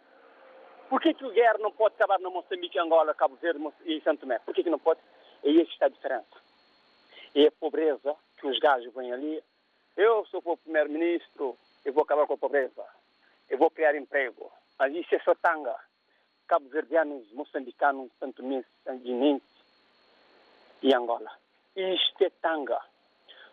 Por 0.89 0.99
que, 0.99 1.13
que 1.13 1.25
o 1.25 1.31
guerra 1.31 1.59
não 1.59 1.71
pode 1.71 1.95
acabar 1.95 2.19
na 2.19 2.29
Moçambique, 2.29 2.79
Angola, 2.79 3.13
Cabo 3.13 3.35
Verde 3.35 3.63
e 3.85 4.01
Santo 4.01 4.21
Tomé? 4.21 4.39
Por 4.39 4.55
que, 4.55 4.63
que 4.63 4.69
não 4.69 4.79
pode? 4.79 4.99
É 5.43 5.49
aí 5.49 5.65
que 5.65 5.71
está 5.71 5.85
a 5.85 5.89
diferença. 5.89 6.41
É 7.35 7.45
a 7.45 7.51
pobreza 7.51 8.15
que 8.39 8.47
os 8.47 8.57
gajos 8.59 8.93
vêm 8.93 9.13
ali. 9.13 9.43
Eu 9.95 10.25
sou 10.25 10.41
o 10.43 10.57
primeiro-ministro, 10.57 11.57
eu 11.85 11.93
vou 11.93 12.03
acabar 12.03 12.25
com 12.25 12.33
a 12.33 12.37
pobreza. 12.37 12.83
Eu 13.47 13.57
vou 13.57 13.69
criar 13.69 13.95
emprego. 13.95 14.51
Mas 14.79 14.93
isso 14.95 15.13
é 15.13 15.19
só 15.19 15.35
tanga. 15.35 15.75
Cabo-verdianos, 16.49 17.31
moçambicanos, 17.33 18.09
santomenses, 18.19 18.71
sanguinenses, 18.83 19.47
e 20.81 20.93
Angola. 20.95 21.31
Isto 21.75 22.23
é 22.23 22.31
tanga. 22.41 22.81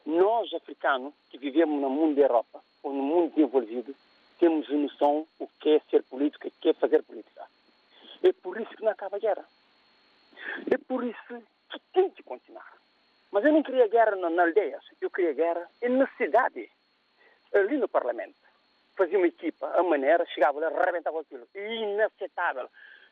Nós, 0.07 0.53
africanos, 0.55 1.13
que 1.29 1.37
vivemos 1.37 1.79
no 1.79 1.91
mundo 1.91 2.17
da 2.17 2.23
Europa, 2.23 2.63
ou 2.83 2.95
no 2.95 3.03
mundo 3.03 3.35
desenvolvido, 3.35 3.95
temos 4.39 4.67
noção 4.71 5.27
o 5.39 5.47
que 5.61 5.71
é 5.71 5.81
ser 5.91 6.05
político, 6.05 6.49
o 6.49 6.51
que 6.53 6.71
é 6.71 6.73
fazer 6.73 7.03
política. 7.03 7.45
É 8.23 8.33
por 8.33 8.59
isso 8.59 8.71
que 8.71 8.83
não 8.83 8.93
acaba 8.93 9.17
a 9.17 9.21
guerra. 9.21 9.45
É 10.71 10.79
por 10.79 11.05
isso 11.05 11.43
que 11.71 11.79
tem 11.93 12.09
que 12.09 12.23
continuar. 12.23 12.73
Mas 13.31 13.45
eu 13.45 13.53
não 13.53 13.63
queria 13.63 13.89
guerra 13.89 14.17
na 14.17 14.43
aldeias, 14.43 14.85
eu 15.03 15.11
queria 15.11 15.35
guerra 15.35 15.69
na 15.83 16.07
cidade, 16.17 16.71
ali 17.53 17.77
no 17.77 17.89
Parlamento. 17.89 18.46
Fazia 18.97 19.19
uma 19.19 19.27
equipa, 19.27 19.69
a 19.79 19.83
maneira, 19.83 20.25
chegava 20.27 20.59
lá, 20.59 20.69
arrebentava 20.69 21.21
aquilo. 21.21 21.47
Inaceitável. 21.55 22.69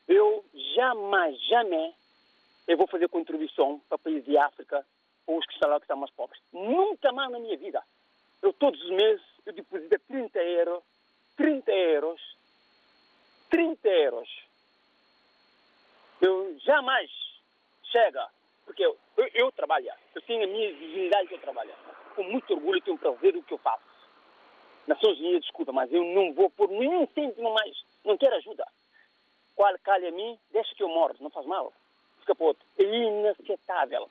Eu 0.09 0.45
jamais, 0.75 1.39
jamais 1.47 1.95
eu 2.67 2.77
vou 2.77 2.87
fazer 2.87 3.09
contribuição 3.09 3.81
para 3.89 3.99
países 3.99 4.25
de 4.25 4.37
África 4.39 4.85
ou 5.27 5.39
os 5.39 5.47
que 5.47 5.53
estão 5.53 5.69
lá 5.69 5.77
que 5.79 5.85
estão 5.85 5.97
mais 5.97 6.11
pobres. 6.13 6.41
Nunca 6.53 7.13
mais 7.13 7.31
na 7.31 7.39
minha 7.39 7.57
vida. 7.57 7.83
Eu 8.43 8.53
todos 8.53 8.83
os 8.83 8.91
meses 8.91 9.23
eu 9.47 9.53
deposito 9.53 9.99
30 10.09 10.39
euros, 10.39 10.83
30 11.37 11.71
euros, 11.73 12.37
30 13.51 13.89
euros. 13.89 14.29
Eu 16.21 16.59
jamais 16.61 17.11
chega, 17.85 18.27
porque 18.65 18.85
eu, 18.85 18.97
eu, 19.17 19.29
eu 19.35 19.53
trabalho, 19.53 19.91
eu 20.15 20.23
tenho 20.23 20.45
a 20.45 20.47
minha 20.47 20.73
dignidade 20.75 21.29
que 21.29 21.35
eu 21.35 21.41
trabalho. 21.41 21.75
Com 22.15 22.23
muito 22.25 22.55
orgulho 22.55 22.81
tenho 22.81 22.99
para 22.99 23.11
ver 23.13 23.37
o 23.37 23.43
que 23.43 23.53
eu 23.53 23.59
faço. 23.59 23.94
Nações 24.87 25.19
Unidas, 25.19 25.43
desculpa, 25.43 25.73
mas 25.73 25.93
eu 25.93 26.05
não 26.05 26.33
vou 26.35 26.51
por 26.51 26.69
nenhum 26.69 27.07
cêntimo 27.15 27.53
mais. 27.53 27.77
Não 28.05 28.17
quero 28.19 28.37
ajuda. 28.37 28.67
Qual 29.57 29.75
calha 29.83 30.09
a 30.09 30.13
mim, 30.13 30.39
deixa 30.53 30.75
que 30.75 30.83
eu 30.83 30.89
morro, 30.89 31.15
não 31.21 31.31
faz 31.31 31.47
mal 31.47 31.73
capô 32.25 32.57
é 32.79 32.83
inaceitável. 32.83 34.09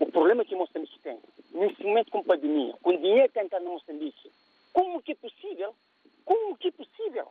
O 0.00 0.10
problema 0.10 0.44
que 0.44 0.54
Moçambique 0.54 0.98
tem, 1.00 1.18
nesse 1.52 1.82
momento 1.84 2.10
com 2.10 2.24
pandemia, 2.24 2.74
com 2.82 2.96
dinheiro 2.96 3.32
que 3.32 3.40
entra 3.40 3.60
no 3.60 3.72
Moçambique, 3.72 4.32
como 4.72 5.02
que 5.02 5.12
é 5.12 5.14
possível? 5.14 5.74
Como 6.24 6.56
que 6.56 6.68
é 6.68 6.70
possível? 6.72 7.28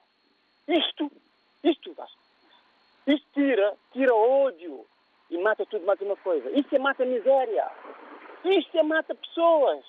Isto, 0.68 1.12
isto, 1.64 1.96
isto 3.08 3.28
tira, 3.34 3.76
tira 3.92 4.14
ódio 4.14 4.86
e 5.30 5.38
mata 5.38 5.66
tudo 5.66 5.86
mais 5.86 6.00
uma 6.02 6.16
coisa. 6.18 6.50
Isto 6.52 6.76
é 6.76 6.80
mata 6.80 7.06
miséria. 7.06 7.70
Isto 8.44 8.78
é 8.78 8.84
mata 8.84 9.16
pessoas. 9.16 9.84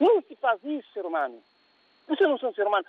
Não 0.00 0.22
se 0.22 0.34
faz 0.36 0.58
isso, 0.64 0.90
ser 0.92 1.04
humano. 1.04 1.42
Vocês 2.08 2.28
não 2.28 2.38
são 2.38 2.52
ser 2.54 2.66
humano. 2.66 2.86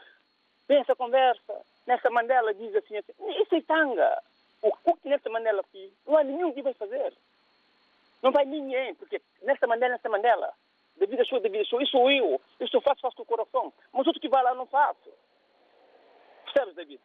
Pensa, 0.65 0.95
conversa. 0.95 1.61
Nessa 1.85 2.09
Mandela 2.09 2.53
diz 2.53 2.73
assim, 2.75 2.97
assim 2.97 3.13
isso 3.41 3.53
é 3.53 3.61
tanga. 3.61 4.23
O 4.63 4.95
que 4.95 5.09
nessa 5.09 5.29
Mandela 5.29 5.63
fiz, 5.71 5.91
não 6.07 6.17
há 6.17 6.23
nenhum 6.23 6.53
que 6.53 6.61
vai 6.61 6.73
fazer. 6.73 7.13
Não 8.21 8.31
vai 8.31 8.45
ninguém, 8.45 8.95
porque 8.95 9.21
nessa 9.41 9.67
Mandela, 9.67 9.93
nessa 9.93 10.07
Mandela, 10.07 10.53
devido 10.95 11.21
a 11.21 11.25
sua, 11.25 11.39
devido 11.39 11.61
a 11.61 11.65
sua, 11.65 11.83
isso 11.83 11.91
sou 11.91 12.09
eu. 12.09 12.39
Eu 12.59 12.67
só 12.67 12.79
faço, 12.79 13.01
faço 13.01 13.17
com 13.17 13.23
o 13.23 13.25
coração. 13.25 13.73
Mas 13.91 14.07
outro 14.07 14.21
que 14.21 14.29
vai 14.29 14.43
lá, 14.43 14.53
não 14.53 14.67
faço. 14.67 15.11
Percebes, 16.45 16.75
David? 16.75 17.01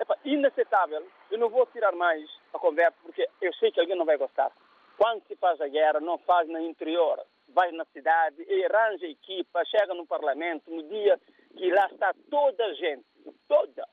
É 0.00 0.28
inaceitável. 0.28 1.06
Eu 1.30 1.38
não 1.38 1.48
vou 1.48 1.66
tirar 1.66 1.92
mais 1.92 2.28
a 2.52 2.58
conversa, 2.58 2.96
porque 3.02 3.28
eu 3.40 3.52
sei 3.54 3.70
que 3.70 3.80
alguém 3.80 3.96
não 3.96 4.06
vai 4.06 4.16
gostar. 4.16 4.50
Quando 4.96 5.22
se 5.26 5.36
faz 5.36 5.60
a 5.60 5.68
guerra, 5.68 6.00
não 6.00 6.18
faz 6.18 6.48
no 6.48 6.58
interior. 6.58 7.24
Vai 7.54 7.70
na 7.72 7.84
cidade, 7.86 8.44
arranja 8.64 9.06
equipa, 9.06 9.62
chega 9.66 9.94
no 9.94 10.06
parlamento, 10.06 10.70
no 10.70 10.82
dia 10.88 11.18
que 11.56 11.70
lá 11.70 11.86
está 11.86 12.12
toda 12.28 12.64
a 12.64 12.74
gente, 12.74 13.04
toda, 13.46 13.86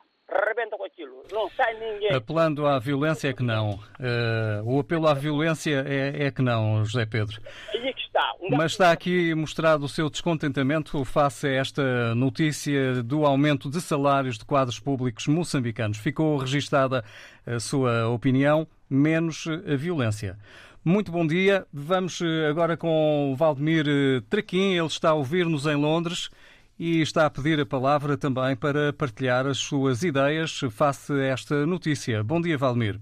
rebenta 0.48 0.78
com 0.78 0.84
aquilo, 0.84 1.24
não 1.32 1.50
sai 1.50 1.74
ninguém. 1.74 2.16
Apelando 2.16 2.66
à 2.66 2.80
violência 2.80 3.30
é 3.30 3.34
que 3.34 3.44
não. 3.44 3.74
Uh, 4.00 4.64
o 4.64 4.80
apelo 4.80 5.08
à 5.08 5.14
violência 5.14 5.84
é, 5.88 6.26
é, 6.26 6.32
que 6.32 6.42
não, 6.42 6.84
José 6.86 7.06
Pedro. 7.06 7.40
Aí 7.74 7.94
que 7.94 8.02
está. 8.02 8.32
Um 8.42 8.56
Mas 8.56 8.72
está 8.72 8.92
aqui 8.92 9.36
mostrado 9.36 9.86
o 9.86 9.90
seu 9.90 10.10
descontentamento 10.10 11.04
face 11.04 11.48
a 11.48 11.52
esta 11.52 12.16
notícia 12.16 13.04
do 13.04 13.26
aumento 13.26 13.70
de 13.70 13.82
salários 13.82 14.38
de 14.38 14.46
quadros 14.46 14.80
públicos 14.80 15.28
moçambicanos. 15.28 15.98
Ficou 15.98 16.38
registada 16.38 17.04
a 17.46 17.60
sua 17.60 18.08
opinião, 18.08 18.68
menos 18.90 19.46
a 19.48 19.76
violência. 19.76 20.38
Muito 20.84 21.12
bom 21.12 21.28
dia. 21.28 21.68
Vamos 21.72 22.20
eh, 22.22 22.50
agora 22.50 22.76
com 22.76 23.32
o 23.32 23.36
Valdemir 23.36 23.86
eh, 23.88 24.20
Traquim. 24.28 24.74
Ele 24.76 24.88
está 24.88 25.12
a 25.12 25.14
ouvir-nos 25.14 25.68
em 25.68 25.76
Londres 25.76 26.32
e 26.80 27.02
está 27.02 27.28
a 27.28 27.30
pedir 27.30 27.60
a 27.60 27.66
palavra 27.68 28.18
também 28.18 28.58
para 28.58 28.92
partilhar 28.92 29.46
as 29.46 29.60
suas 29.60 30.02
ideias 30.02 30.60
face 30.72 31.14
a 31.14 31.26
esta 31.26 31.68
notícia. 31.68 32.24
Bom 32.24 32.42
dia, 32.42 32.58
Valmir. 32.58 33.00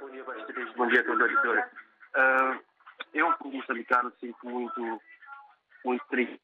Bom 0.00 0.10
dia, 0.10 0.24
Bom 0.76 0.88
dia 0.88 1.00
a 1.00 1.04
todos 1.04 1.28
Vitória. 1.28 1.70
Uh, 2.16 2.60
eu, 3.14 3.32
como 3.34 3.58
moçambicano, 3.58 4.12
sinto 4.18 4.44
muito, 4.44 5.00
muito 5.84 6.04
triste, 6.10 6.40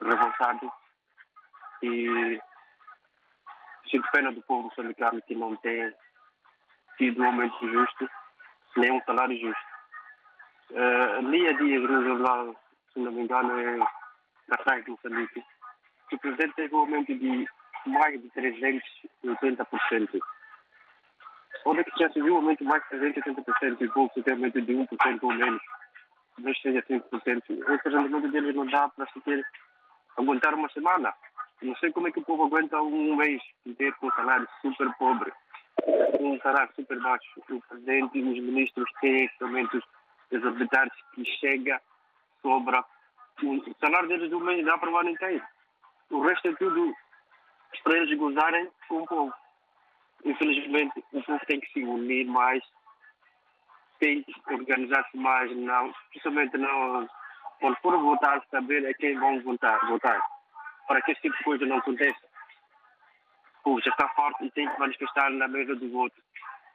revoltado 0.00 0.72
e 1.82 2.40
sinto 3.90 4.10
pena 4.12 4.32
do 4.32 4.40
povo 4.44 4.68
moçambicano 4.68 5.20
que 5.28 5.34
não 5.34 5.54
tem 5.56 5.92
tido 6.96 7.20
um 7.20 7.26
aumento 7.26 7.70
justo, 7.70 8.08
nem 8.76 8.92
um 8.92 9.00
salário 9.02 9.38
justo. 9.38 9.68
Uh, 10.70 11.28
li 11.30 11.48
a 11.48 11.52
dia 11.52 11.80
jornal, 11.80 12.54
se 12.92 13.00
não 13.00 13.12
me 13.12 13.22
engano, 13.22 13.58
é 13.58 13.78
da 14.48 14.56
Rai 14.66 14.82
de 14.82 14.90
Moçambique, 14.90 15.42
que 16.08 16.16
o 16.16 16.18
presidente 16.18 16.54
teve 16.54 16.74
um 16.74 16.80
aumento 16.80 17.14
de 17.14 17.48
mais 17.86 18.20
de 18.20 18.28
380%. 18.30 20.20
Onde 21.64 21.80
é 21.80 21.84
que 21.84 21.98
já 21.98 22.10
se 22.10 22.20
viu 22.20 22.34
um 22.34 22.36
aumento 22.36 22.64
mais 22.64 22.82
de 22.84 22.96
380% 22.96 23.80
e 23.80 23.88
pouco, 23.88 24.22
tem 24.22 24.34
aumento 24.34 24.60
de 24.60 24.72
1% 24.72 25.18
ou 25.22 25.32
menos, 25.32 25.62
talvez 26.36 26.60
seja 26.60 26.82
5%. 26.82 27.42
Esse 27.48 27.88
rendimento 27.88 28.28
deles 28.28 28.54
não 28.54 28.66
dá 28.66 28.88
para 28.88 29.06
se 29.06 29.20
ter, 29.20 29.44
aguentar 30.16 30.54
uma 30.54 30.68
semana. 30.70 31.14
Não 31.62 31.74
sei 31.76 31.90
como 31.92 32.08
é 32.08 32.12
que 32.12 32.20
o 32.20 32.24
povo 32.24 32.44
aguenta 32.44 32.80
um 32.80 33.16
mês 33.16 33.42
inteiro 33.66 33.96
com 33.98 34.06
um 34.06 34.12
salário 34.12 34.48
super 34.62 34.92
pobre, 34.98 35.32
um 36.20 36.38
salário 36.40 36.72
super 36.74 37.00
baixo. 37.00 37.42
O 37.48 37.60
presidente 37.62 38.18
e 38.18 38.22
os 38.22 38.38
ministros 38.44 38.90
têm 39.00 39.24
esses 39.24 39.42
aumentos 39.42 39.82
exorbitantes 40.30 40.98
que 41.14 41.24
chega, 41.24 41.80
sobra. 42.42 42.84
O 43.42 43.74
salário 43.80 44.08
deles 44.08 44.30
do 44.30 44.40
mês 44.40 44.64
dá 44.64 44.76
para 44.78 44.90
o 44.90 44.96
ano 44.96 45.10
inteiro. 45.10 45.44
O 46.10 46.20
resto 46.20 46.48
é 46.48 46.54
tudo 46.54 46.94
para 47.84 47.96
eles 47.96 48.18
gozarem 48.18 48.68
com 48.88 49.02
o 49.02 49.06
povo. 49.06 49.34
Infelizmente, 50.24 51.04
o 51.12 51.22
povo 51.22 51.46
tem 51.46 51.60
que 51.60 51.72
se 51.72 51.84
unir 51.84 52.26
mais, 52.26 52.62
tem 54.00 54.22
que 54.22 54.34
organizar-se 54.52 55.16
mais, 55.16 55.54
não, 55.56 55.92
principalmente 56.10 56.56
não, 56.56 57.08
quando 57.60 57.76
for 57.76 57.96
votar, 57.98 58.42
saber 58.50 58.86
a 58.86 58.94
quem 58.94 59.18
vão 59.18 59.40
votar, 59.42 59.78
votar, 59.86 60.20
para 60.86 61.02
que 61.02 61.12
esse 61.12 61.20
tipo 61.22 61.36
de 61.36 61.44
coisa 61.44 61.66
não 61.66 61.78
aconteça. 61.78 62.27
Já 63.84 63.90
está 63.90 64.08
forte 64.10 64.44
e 64.44 64.50
tem 64.52 64.68
que 64.68 64.78
manifestar 64.78 65.30
na 65.30 65.48
mesa 65.48 65.74
do 65.76 65.90
voto, 65.90 66.14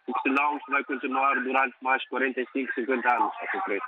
porque 0.05 0.21
senão 0.21 0.57
isso 0.57 0.69
vai 0.69 0.83
continuar 0.83 1.33
durante 1.35 1.75
mais 1.81 2.07
45, 2.09 2.73
50 2.73 3.15
anos 3.15 3.31
a 3.41 3.51
sofrer. 3.51 3.81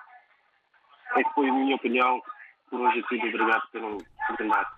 Essa 1.15 1.29
foi 1.33 1.49
a 1.49 1.53
minha 1.53 1.75
opinião. 1.75 2.21
Por 2.69 2.81
hoje 2.81 2.99
é 2.99 3.03
tudo. 3.03 3.27
Obrigado 3.27 3.67
pelo 3.71 3.97
oportunidade. 4.23 4.69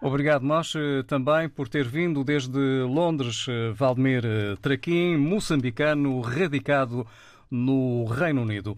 Obrigado 0.00 0.42
nós 0.42 0.74
também 1.06 1.48
por 1.48 1.68
ter 1.68 1.84
vindo 1.84 2.22
desde 2.22 2.82
Londres, 2.82 3.46
Valdemir 3.74 4.22
Traquim, 4.60 5.16
moçambicano 5.16 6.20
radicado 6.20 7.06
no 7.50 8.04
Reino 8.04 8.42
Unido. 8.42 8.76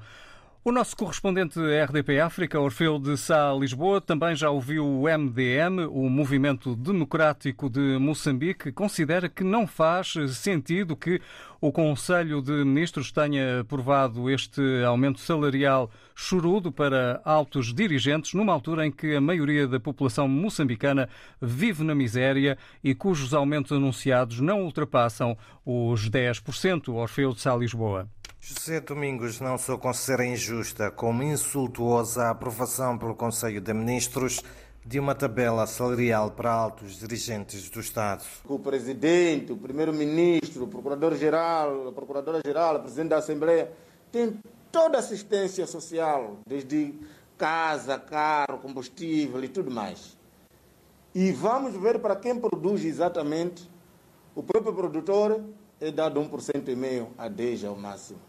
O 0.69 0.71
nosso 0.71 0.95
correspondente 0.95 1.59
RDP 1.59 2.21
África, 2.21 2.61
Orfeu 2.61 2.99
de 2.99 3.17
Sá, 3.17 3.55
Lisboa, 3.59 4.03
também 4.03 4.37
já 4.37 4.51
ouviu 4.51 4.85
o 4.87 5.05
MDM, 5.05 5.87
o 5.89 6.11
Movimento 6.11 6.77
Democrático 6.77 7.71
de 7.71 7.97
Moçambique, 7.99 8.71
considera 8.71 9.31
que 9.31 9.43
não 9.43 9.67
faz 9.67 10.13
sentido 10.35 10.95
que 10.95 11.23
o 11.59 11.73
Conselho 11.73 12.43
de 12.43 12.53
Ministros 12.67 13.11
tenha 13.11 13.61
aprovado 13.61 14.29
este 14.29 14.61
aumento 14.85 15.21
salarial 15.21 15.91
chorudo 16.15 16.71
para 16.71 17.23
altos 17.25 17.73
dirigentes, 17.73 18.35
numa 18.35 18.53
altura 18.53 18.87
em 18.87 18.93
que 18.93 19.15
a 19.15 19.23
maioria 19.23 19.67
da 19.67 19.81
população 19.81 20.29
moçambicana 20.29 21.09
vive 21.41 21.83
na 21.83 21.95
miséria 21.95 22.59
e 22.85 22.95
cujos 22.95 23.33
aumentos 23.33 23.73
anunciados 23.73 24.39
não 24.39 24.65
ultrapassam 24.65 25.35
os 25.65 26.11
10%. 26.11 26.93
Orfeu 26.93 27.33
de 27.33 27.41
Sá, 27.41 27.57
Lisboa. 27.57 28.07
José 28.41 28.81
Domingos 28.81 29.41
não 29.41 29.59
só 29.59 29.77
considera 29.77 30.25
injusta 30.25 30.93
como 30.93 31.25
insultuosa 31.25 32.25
a 32.25 32.31
aprovação 32.31 32.97
pelo 32.97 33.15
Conselho 33.15 33.61
de 33.61 33.75
Ministros 33.75 34.41
de 34.87 35.01
uma 35.01 35.13
tabela 35.15 35.67
salarial 35.67 36.31
para 36.31 36.53
altos 36.53 37.01
dirigentes 37.01 37.69
do 37.69 37.81
Estado. 37.81 38.25
O 38.49 38.59
presidente, 38.59 39.53
o 39.53 39.57
primeiro-ministro, 39.57 40.65
o 40.65 40.69
procurador-geral, 40.69 41.89
a 41.89 41.93
procuradora-geral, 41.93 42.77
o 42.77 42.81
presidente 42.81 43.09
da 43.09 43.19
Assembleia 43.19 43.73
tem 44.13 44.39
toda 44.71 44.97
a 44.97 45.01
assistência 45.01 45.67
social, 45.67 46.39
desde 46.47 46.95
casa, 47.37 47.99
carro, 47.99 48.59
combustível 48.59 49.43
e 49.43 49.49
tudo 49.49 49.71
mais. 49.71 50.17
E 51.13 51.33
vamos 51.33 51.75
ver 51.75 51.99
para 51.99 52.15
quem 52.15 52.39
produz 52.39 52.85
exatamente. 52.85 53.69
O 54.35 54.45
próprio 54.45 54.73
produtor 54.73 55.43
é 55.81 55.91
dado 55.91 56.21
1% 56.21 56.69
e 56.69 56.77
meio 56.77 57.09
a 57.19 57.29
10 57.29 57.65
ao 57.65 57.77
máximo. 57.77 58.28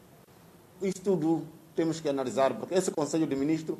Isso 0.81 1.01
tudo 1.03 1.45
temos 1.75 1.99
que 1.99 2.09
analisar, 2.09 2.53
porque 2.53 2.75
esse 2.75 2.91
Conselho 2.91 3.27
de 3.27 3.35
Ministros, 3.35 3.77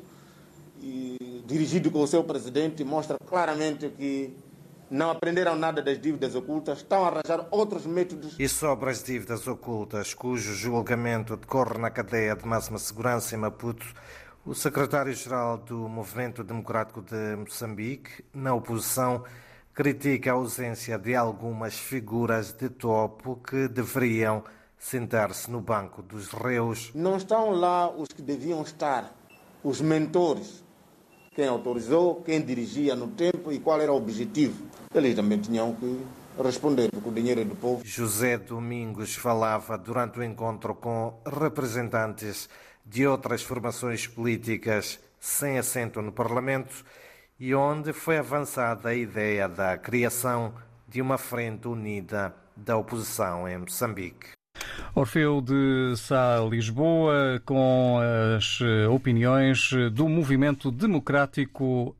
dirigido 1.46 1.90
com 1.90 2.00
o 2.02 2.06
seu 2.06 2.24
presidente, 2.24 2.82
mostra 2.84 3.16
claramente 3.26 3.88
que 3.90 4.34
não 4.90 5.10
aprenderam 5.10 5.54
nada 5.54 5.80
das 5.80 6.00
dívidas 6.00 6.34
ocultas, 6.34 6.78
estão 6.78 7.04
a 7.04 7.08
arranjar 7.08 7.46
outros 7.50 7.86
métodos. 7.86 8.34
E 8.38 8.48
sobre 8.48 8.90
as 8.90 9.02
dívidas 9.02 9.46
ocultas, 9.46 10.14
cujo 10.14 10.52
julgamento 10.52 11.36
decorre 11.36 11.78
na 11.78 11.90
cadeia 11.90 12.34
de 12.34 12.44
máxima 12.44 12.78
segurança 12.78 13.34
em 13.34 13.38
Maputo, 13.38 13.86
o 14.44 14.54
secretário-geral 14.54 15.58
do 15.58 15.88
Movimento 15.88 16.42
Democrático 16.42 17.02
de 17.02 17.36
Moçambique, 17.36 18.24
na 18.34 18.52
oposição, 18.54 19.22
critica 19.72 20.30
a 20.30 20.34
ausência 20.34 20.98
de 20.98 21.14
algumas 21.14 21.78
figuras 21.78 22.52
de 22.52 22.68
topo 22.68 23.36
que 23.36 23.68
deveriam 23.68 24.42
sentar-se 24.80 25.50
no 25.50 25.60
banco 25.60 26.02
dos 26.02 26.28
reus. 26.30 26.90
Não 26.94 27.18
estão 27.18 27.50
lá 27.50 27.88
os 27.88 28.08
que 28.08 28.22
deviam 28.22 28.62
estar, 28.62 29.14
os 29.62 29.80
mentores. 29.80 30.64
Quem 31.32 31.46
autorizou, 31.46 32.22
quem 32.22 32.40
dirigia 32.40 32.96
no 32.96 33.08
tempo 33.08 33.52
e 33.52 33.60
qual 33.60 33.80
era 33.80 33.92
o 33.92 33.96
objetivo. 33.96 34.66
Eles 34.92 35.14
também 35.14 35.38
tinham 35.38 35.74
que 35.74 36.04
responder, 36.42 36.90
porque 36.90 37.08
o 37.08 37.12
dinheiro 37.12 37.42
é 37.42 37.44
do 37.44 37.54
povo. 37.54 37.82
José 37.84 38.38
Domingos 38.38 39.14
falava 39.14 39.76
durante 39.76 40.18
o 40.18 40.24
encontro 40.24 40.74
com 40.74 41.14
representantes 41.24 42.48
de 42.84 43.06
outras 43.06 43.42
formações 43.42 44.06
políticas 44.06 44.98
sem 45.20 45.58
assento 45.58 46.00
no 46.00 46.10
Parlamento 46.10 46.84
e 47.38 47.54
onde 47.54 47.92
foi 47.92 48.16
avançada 48.18 48.88
a 48.88 48.94
ideia 48.94 49.46
da 49.48 49.76
criação 49.76 50.54
de 50.88 51.00
uma 51.00 51.18
frente 51.18 51.68
unida 51.68 52.34
da 52.56 52.76
oposição 52.76 53.46
em 53.46 53.58
Moçambique. 53.58 54.39
Orfeu 54.94 55.40
de 55.40 55.96
Sá, 55.96 56.38
Lisboa, 56.50 57.40
com 57.44 57.98
as 58.36 58.60
opiniões 58.92 59.70
do 59.92 60.08
Movimento 60.08 60.70
Democrático 60.70 61.96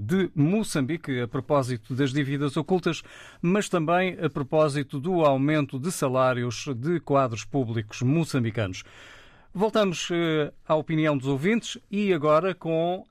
de 0.00 0.30
Moçambique 0.34 1.20
a 1.20 1.28
propósito 1.28 1.94
das 1.94 2.12
dívidas 2.12 2.56
ocultas, 2.56 3.02
mas 3.42 3.68
também 3.68 4.16
a 4.22 4.30
propósito 4.30 4.98
do 4.98 5.24
aumento 5.24 5.78
de 5.78 5.92
salários 5.92 6.66
de 6.76 6.98
quadros 7.00 7.44
públicos 7.44 8.00
moçambicanos. 8.02 8.84
Voltamos 9.52 10.08
à 10.66 10.74
opinião 10.74 11.16
dos 11.16 11.28
ouvintes 11.28 11.78
e 11.90 12.12
agora 12.12 12.54
com 12.54 13.04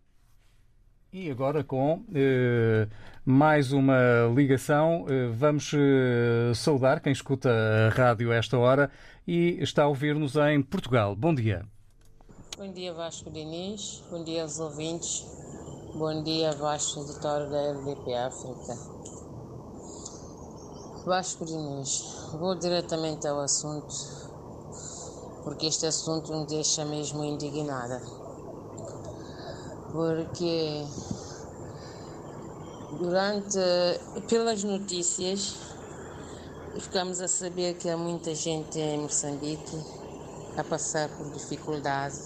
e 1.14 1.30
agora 1.30 1.64
com 1.64 2.04
eh, 2.12 2.88
mais 3.24 3.72
uma 3.72 3.94
ligação, 4.36 5.06
eh, 5.08 5.28
vamos 5.28 5.72
eh, 5.72 6.52
saudar 6.56 7.00
quem 7.00 7.14
escuta 7.14 7.52
a 7.52 7.90
rádio 7.90 8.32
a 8.32 8.36
esta 8.36 8.58
hora 8.58 8.90
e 9.28 9.60
está 9.62 9.84
a 9.84 9.88
ouvir-nos 9.88 10.36
em 10.36 10.64
Portugal. 10.64 11.16
Bom 11.16 11.36
dia. 11.36 11.68
Bom 12.58 12.74
dia, 12.74 12.92
Vasco 12.94 13.30
Diniz. 13.30 14.04
Bom 14.10 14.24
dia 14.24 14.42
aos 14.42 14.60
ouvintes. 14.60 15.24
Bom 15.94 16.24
dia, 16.24 16.52
Vasco, 16.54 17.02
editor 17.02 17.48
da 17.48 17.74
RDP 17.74 18.16
África. 18.16 18.74
Vasco 21.06 21.46
Diniz, 21.46 22.32
vou 22.40 22.56
diretamente 22.56 23.28
ao 23.28 23.40
assunto, 23.40 23.94
porque 25.44 25.68
este 25.68 25.86
assunto 25.86 26.36
me 26.36 26.48
deixa 26.48 26.84
mesmo 26.86 27.24
indignada 27.24 28.23
porque 29.94 30.84
durante 32.98 33.60
pelas 34.28 34.64
notícias 34.64 35.56
ficamos 36.80 37.22
a 37.22 37.28
saber 37.28 37.76
que 37.76 37.88
há 37.88 37.96
muita 37.96 38.34
gente 38.34 38.80
em 38.80 39.02
Moçambique 39.02 39.78
a 40.58 40.64
passar 40.64 41.10
por 41.10 41.30
dificuldade 41.30 42.18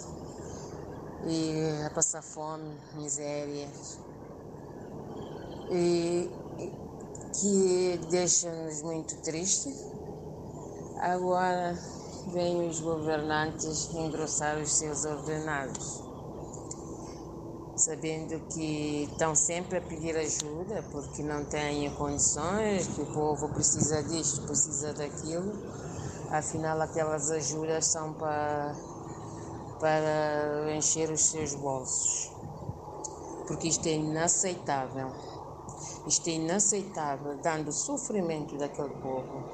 e 1.25 1.85
a 1.85 1.89
passar 1.89 2.21
fome, 2.21 2.73
miséria 2.95 3.67
e 5.69 6.31
que 7.41 7.99
deixa-nos 8.09 8.81
muito 8.81 9.17
tristes. 9.17 9.75
Agora 11.01 11.77
vêm 12.31 12.69
os 12.69 12.79
governantes 12.79 13.93
engrossar 13.93 14.57
os 14.57 14.71
seus 14.71 15.03
ordenados 15.03 16.06
sabendo 17.87 18.39
que 18.49 19.07
estão 19.09 19.33
sempre 19.33 19.77
a 19.77 19.81
pedir 19.81 20.15
ajuda 20.17 20.83
porque 20.91 21.23
não 21.23 21.45
têm 21.45 21.89
condições, 21.91 22.87
que 22.87 23.01
o 23.01 23.05
povo 23.05 23.47
precisa 23.49 24.03
disto, 24.03 24.41
precisa 24.41 24.93
daquilo, 24.93 25.53
Afinal, 26.29 26.81
aquelas 26.81 27.31
ajudas 27.31 27.85
são 27.85 28.11
para, 28.11 28.75
para 29.79 30.75
encher 30.75 31.09
os 31.09 31.21
seus 31.21 31.55
bolsos. 31.55 32.29
Porque 33.47 33.69
isto 33.69 33.87
é 33.87 33.93
inaceitável. 33.93 35.09
Isto 36.05 36.29
é 36.29 36.33
inaceitável, 36.33 37.37
dando 37.37 37.71
sofrimento 37.71 38.57
daquele 38.57 38.93
povo. 38.95 39.45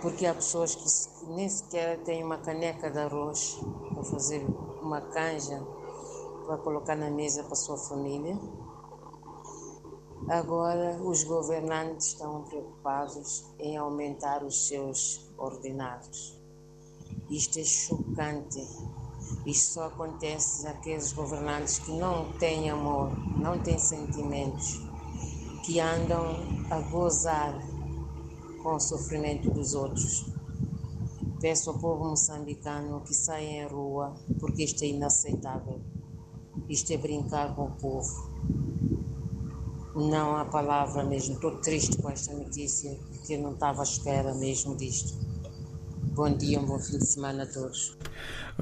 Porque 0.00 0.26
há 0.26 0.34
pessoas 0.34 0.76
que 0.76 1.26
nem 1.26 1.48
sequer 1.48 1.98
têm 2.04 2.22
uma 2.22 2.38
caneca 2.38 2.88
de 2.88 2.98
arroz 3.00 3.58
para 3.92 4.04
fazer 4.04 4.46
uma 4.80 5.00
canja 5.00 5.60
para 6.46 6.56
colocar 6.58 6.96
na 6.96 7.10
mesa 7.10 7.42
para 7.42 7.54
a 7.54 7.56
sua 7.56 7.76
família. 7.76 8.38
Agora, 10.28 10.96
os 11.02 11.24
governantes 11.24 12.08
estão 12.08 12.42
preocupados 12.44 13.44
em 13.58 13.76
aumentar 13.76 14.42
os 14.44 14.68
seus 14.68 15.28
ordenados. 15.36 16.40
Isto 17.28 17.58
é 17.58 17.64
chocante. 17.64 18.66
Isto 19.44 19.74
só 19.74 19.86
acontece 19.86 20.66
àqueles 20.66 21.12
governantes 21.12 21.80
que 21.80 21.90
não 21.92 22.32
têm 22.38 22.70
amor, 22.70 23.10
não 23.38 23.60
têm 23.60 23.78
sentimentos, 23.78 24.80
que 25.64 25.80
andam 25.80 26.24
a 26.70 26.80
gozar 26.90 27.54
com 28.62 28.74
o 28.74 28.80
sofrimento 28.80 29.50
dos 29.50 29.74
outros. 29.74 30.26
Peço 31.40 31.70
ao 31.70 31.78
povo 31.78 32.04
moçambicano 32.04 33.00
que 33.00 33.14
saia 33.14 33.64
em 33.64 33.66
rua, 33.66 34.14
porque 34.40 34.64
isto 34.64 34.82
é 34.82 34.88
inaceitável. 34.88 35.95
Isto 36.68 36.92
é 36.92 36.96
brincar 36.96 37.54
com 37.54 37.66
o 37.66 37.70
povo. 37.70 38.30
Não 39.94 40.36
há 40.36 40.44
palavra 40.44 41.04
mesmo. 41.04 41.34
Estou 41.34 41.52
triste 41.58 41.96
com 41.98 42.10
esta 42.10 42.32
notícia, 42.34 42.98
porque 43.10 43.34
eu 43.34 43.42
não 43.42 43.52
estava 43.52 43.80
à 43.80 43.84
espera 43.84 44.34
mesmo 44.34 44.76
disto. 44.76 45.18
Bom 46.14 46.30
dia, 46.30 46.60
um 46.60 46.66
bom 46.66 46.78
fim 46.78 46.98
de 46.98 47.06
semana 47.06 47.42
a 47.42 47.46
todos. 47.46 47.96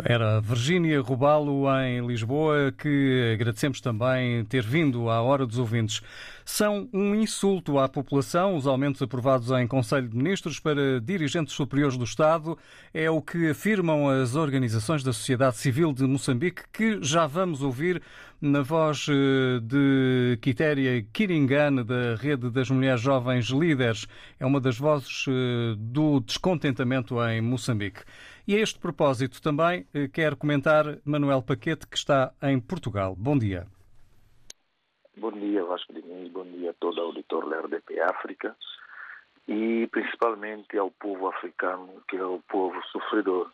Era 0.02 0.40
Virgínia 0.40 1.00
Rubalo 1.00 1.66
em 1.80 2.04
Lisboa, 2.04 2.72
que 2.76 3.32
agradecemos 3.32 3.80
também 3.80 4.44
ter 4.44 4.64
vindo 4.64 5.08
à 5.08 5.22
Hora 5.22 5.46
dos 5.46 5.56
Ouvintes. 5.56 6.02
São 6.44 6.88
um 6.92 7.14
insulto 7.14 7.78
à 7.78 7.88
população 7.88 8.56
os 8.56 8.66
aumentos 8.66 9.00
aprovados 9.00 9.50
em 9.52 9.66
Conselho 9.68 10.08
de 10.08 10.16
Ministros 10.16 10.58
para 10.58 11.00
dirigentes 11.00 11.54
superiores 11.54 11.96
do 11.96 12.04
Estado. 12.04 12.58
É 12.92 13.08
o 13.08 13.22
que 13.22 13.50
afirmam 13.50 14.08
as 14.08 14.34
organizações 14.34 15.04
da 15.04 15.12
sociedade 15.12 15.56
civil 15.58 15.92
de 15.92 16.04
Moçambique, 16.04 16.62
que 16.72 16.98
já 17.00 17.26
vamos 17.26 17.62
ouvir 17.62 18.02
na 18.40 18.62
voz 18.62 19.06
eh, 19.08 19.60
de 19.62 20.38
Quitéria 20.42 21.06
Kiringane, 21.12 21.82
da 21.82 22.16
Rede 22.16 22.50
das 22.50 22.68
Mulheres 22.68 23.00
Jovens 23.00 23.46
Líderes. 23.46 24.06
É 24.38 24.44
uma 24.44 24.60
das 24.60 24.76
vozes 24.76 25.24
eh, 25.28 25.74
do 25.78 26.20
descontentamento 26.20 27.22
em 27.24 27.40
Moçambique. 27.40 28.02
E 28.46 28.54
a 28.54 28.60
este 28.60 28.78
propósito 28.78 29.40
também 29.40 29.86
eh, 29.94 30.06
quero 30.06 30.36
comentar 30.36 30.98
Manuel 31.02 31.42
Paquete, 31.42 31.86
que 31.86 31.96
está 31.96 32.34
em 32.42 32.60
Portugal. 32.60 33.16
Bom 33.16 33.38
dia. 33.38 33.66
Bom 35.16 35.32
dia, 35.32 35.64
Vasco 35.64 35.94
Diniz. 35.94 36.30
Bom 36.30 36.44
dia 36.44 36.72
a 36.72 36.74
todo 36.74 36.98
o 36.98 37.04
auditor 37.04 37.48
da 37.48 37.60
RDP 37.60 37.98
África 38.00 38.54
e 39.48 39.86
principalmente 39.86 40.76
ao 40.76 40.90
povo 40.90 41.26
africano, 41.28 42.02
que 42.06 42.16
é 42.18 42.24
o 42.24 42.38
povo 42.40 42.78
sofredor. 42.92 43.50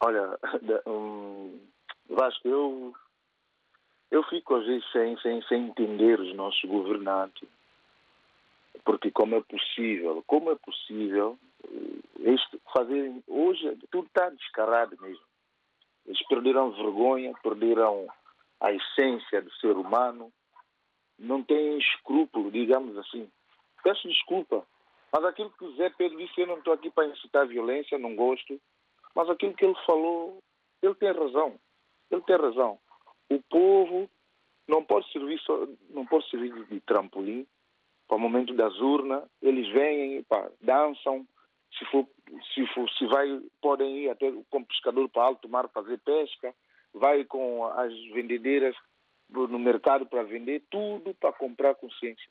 Olha, 0.00 0.38
um, 0.88 1.60
Vasco, 2.08 2.48
eu, 2.48 2.94
eu 4.10 4.22
fico 4.30 4.54
às 4.54 4.64
vezes 4.64 4.90
sem, 4.92 5.18
sem, 5.18 5.42
sem 5.42 5.66
entender 5.66 6.18
os 6.18 6.34
nossos 6.34 6.62
governantes. 6.64 7.46
Porque 8.84 9.10
como 9.10 9.36
é 9.36 9.40
possível, 9.42 10.22
como 10.26 10.50
é 10.50 10.56
possível 10.56 11.38
este, 12.20 12.60
fazer 12.72 13.22
hoje 13.26 13.76
tudo 13.90 14.06
está 14.06 14.28
descarado 14.30 14.96
mesmo. 15.00 15.24
Eles 16.06 16.26
perderam 16.26 16.72
vergonha, 16.72 17.32
perderam 17.42 18.08
a 18.60 18.72
essência 18.72 19.42
do 19.42 19.52
ser 19.54 19.76
humano, 19.76 20.32
não 21.18 21.42
têm 21.42 21.78
escrúpulo, 21.78 22.50
digamos 22.50 22.96
assim. 22.98 23.30
Peço 23.82 24.08
desculpa, 24.08 24.66
mas 25.12 25.24
aquilo 25.24 25.50
que 25.50 25.64
o 25.64 25.74
Zé 25.76 25.90
Pedro 25.90 26.18
disse, 26.18 26.40
eu 26.40 26.46
não 26.46 26.58
estou 26.58 26.72
aqui 26.72 26.90
para 26.90 27.06
incitar 27.06 27.46
violência, 27.46 27.98
não 27.98 28.16
gosto, 28.16 28.60
mas 29.14 29.28
aquilo 29.28 29.54
que 29.54 29.64
ele 29.64 29.76
falou, 29.86 30.38
ele 30.80 30.94
tem 30.94 31.12
razão. 31.12 31.58
Ele 32.10 32.22
tem 32.22 32.36
razão. 32.36 32.78
O 33.30 33.40
povo 33.42 34.08
não 34.68 34.84
pode 34.84 35.10
servir, 35.12 35.38
só, 35.40 35.66
não 35.90 36.06
pode 36.06 36.28
servir 36.30 36.52
de 36.66 36.80
trampolim 36.80 37.46
para 38.06 38.16
o 38.16 38.20
momento 38.20 38.54
das 38.54 38.74
urnas. 38.78 39.24
Eles 39.40 39.68
vêm, 39.72 40.22
pá, 40.24 40.50
dançam, 40.60 41.26
se 41.78 41.84
for, 41.86 42.06
se 42.54 42.66
for, 42.68 42.88
se 42.90 43.06
vai, 43.06 43.40
podem 43.60 44.04
ir 44.04 44.10
até 44.10 44.30
como 44.50 44.66
pescador 44.66 45.08
para 45.08 45.22
alto 45.22 45.48
mar 45.48 45.68
fazer 45.68 45.98
pesca, 45.98 46.54
vai 46.92 47.24
com 47.24 47.64
as 47.64 47.92
vendedeiras 48.12 48.76
no 49.30 49.58
mercado 49.58 50.04
para 50.06 50.22
vender, 50.22 50.62
tudo 50.70 51.14
para 51.14 51.32
comprar 51.32 51.74
consciência. 51.74 52.28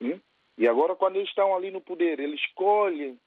Hum? 0.00 0.18
E 0.58 0.66
agora, 0.66 0.96
quando 0.96 1.16
eles 1.16 1.28
estão 1.28 1.54
ali 1.54 1.70
no 1.70 1.80
poder, 1.80 2.18
eles 2.18 2.40
escolhem 2.40 3.18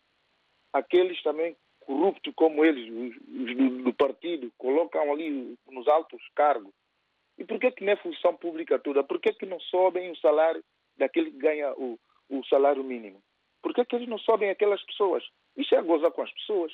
aqueles 0.74 1.22
também 1.24 1.56
corruptos 1.80 2.34
como 2.36 2.64
eles, 2.64 2.90
os 2.90 3.56
do, 3.56 3.84
do 3.84 3.94
partido, 3.94 4.52
colocam 4.58 5.12
ali 5.12 5.58
nos 5.70 5.88
altos 5.88 6.22
cargos. 6.36 6.74
E 7.38 7.44
por 7.44 7.60
que, 7.60 7.72
que 7.72 7.84
não 7.84 7.94
é 7.94 7.96
função 7.96 8.36
pública 8.36 8.78
toda? 8.80 9.04
Por 9.04 9.20
que, 9.20 9.34
que 9.34 9.46
não 9.46 9.60
sobem 9.60 10.12
o 10.12 10.18
salário 10.18 10.64
daquele 10.98 11.32
que 11.32 11.38
ganha 11.38 11.74
o, 11.74 12.00
o 12.30 12.44
salário 12.46 12.84
mínimo? 12.84 13.22
Por 13.62 13.74
que, 13.74 13.86
que 13.86 13.96
eles 13.96 14.10
não 14.10 14.20
sobem 14.20 14.50
aquelas 14.50 14.84
pessoas? 14.84 15.24
Isso 15.56 15.74
é 15.74 15.82
gozar 15.82 16.12
com 16.12 16.22
as 16.22 16.32
pessoas. 16.34 16.74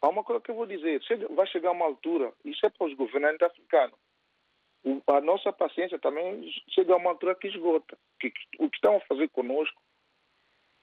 Há 0.00 0.08
uma 0.08 0.24
coisa 0.24 0.42
que 0.42 0.50
eu 0.50 0.56
vou 0.56 0.66
dizer, 0.66 1.00
vai 1.30 1.46
chegar 1.46 1.70
uma 1.70 1.84
altura, 1.84 2.32
isso 2.44 2.66
é 2.66 2.70
para 2.70 2.88
os 2.88 2.94
governantes 2.94 3.42
africanos. 3.42 3.96
A 5.06 5.20
nossa 5.20 5.52
paciência 5.52 5.98
também 5.98 6.50
chega 6.70 6.92
a 6.92 6.96
uma 6.96 7.10
altura 7.10 7.36
que 7.36 7.46
esgota. 7.46 7.96
Que, 8.18 8.32
o 8.58 8.68
que 8.68 8.76
estão 8.76 8.96
a 8.96 9.00
fazer 9.02 9.28
conosco, 9.28 9.80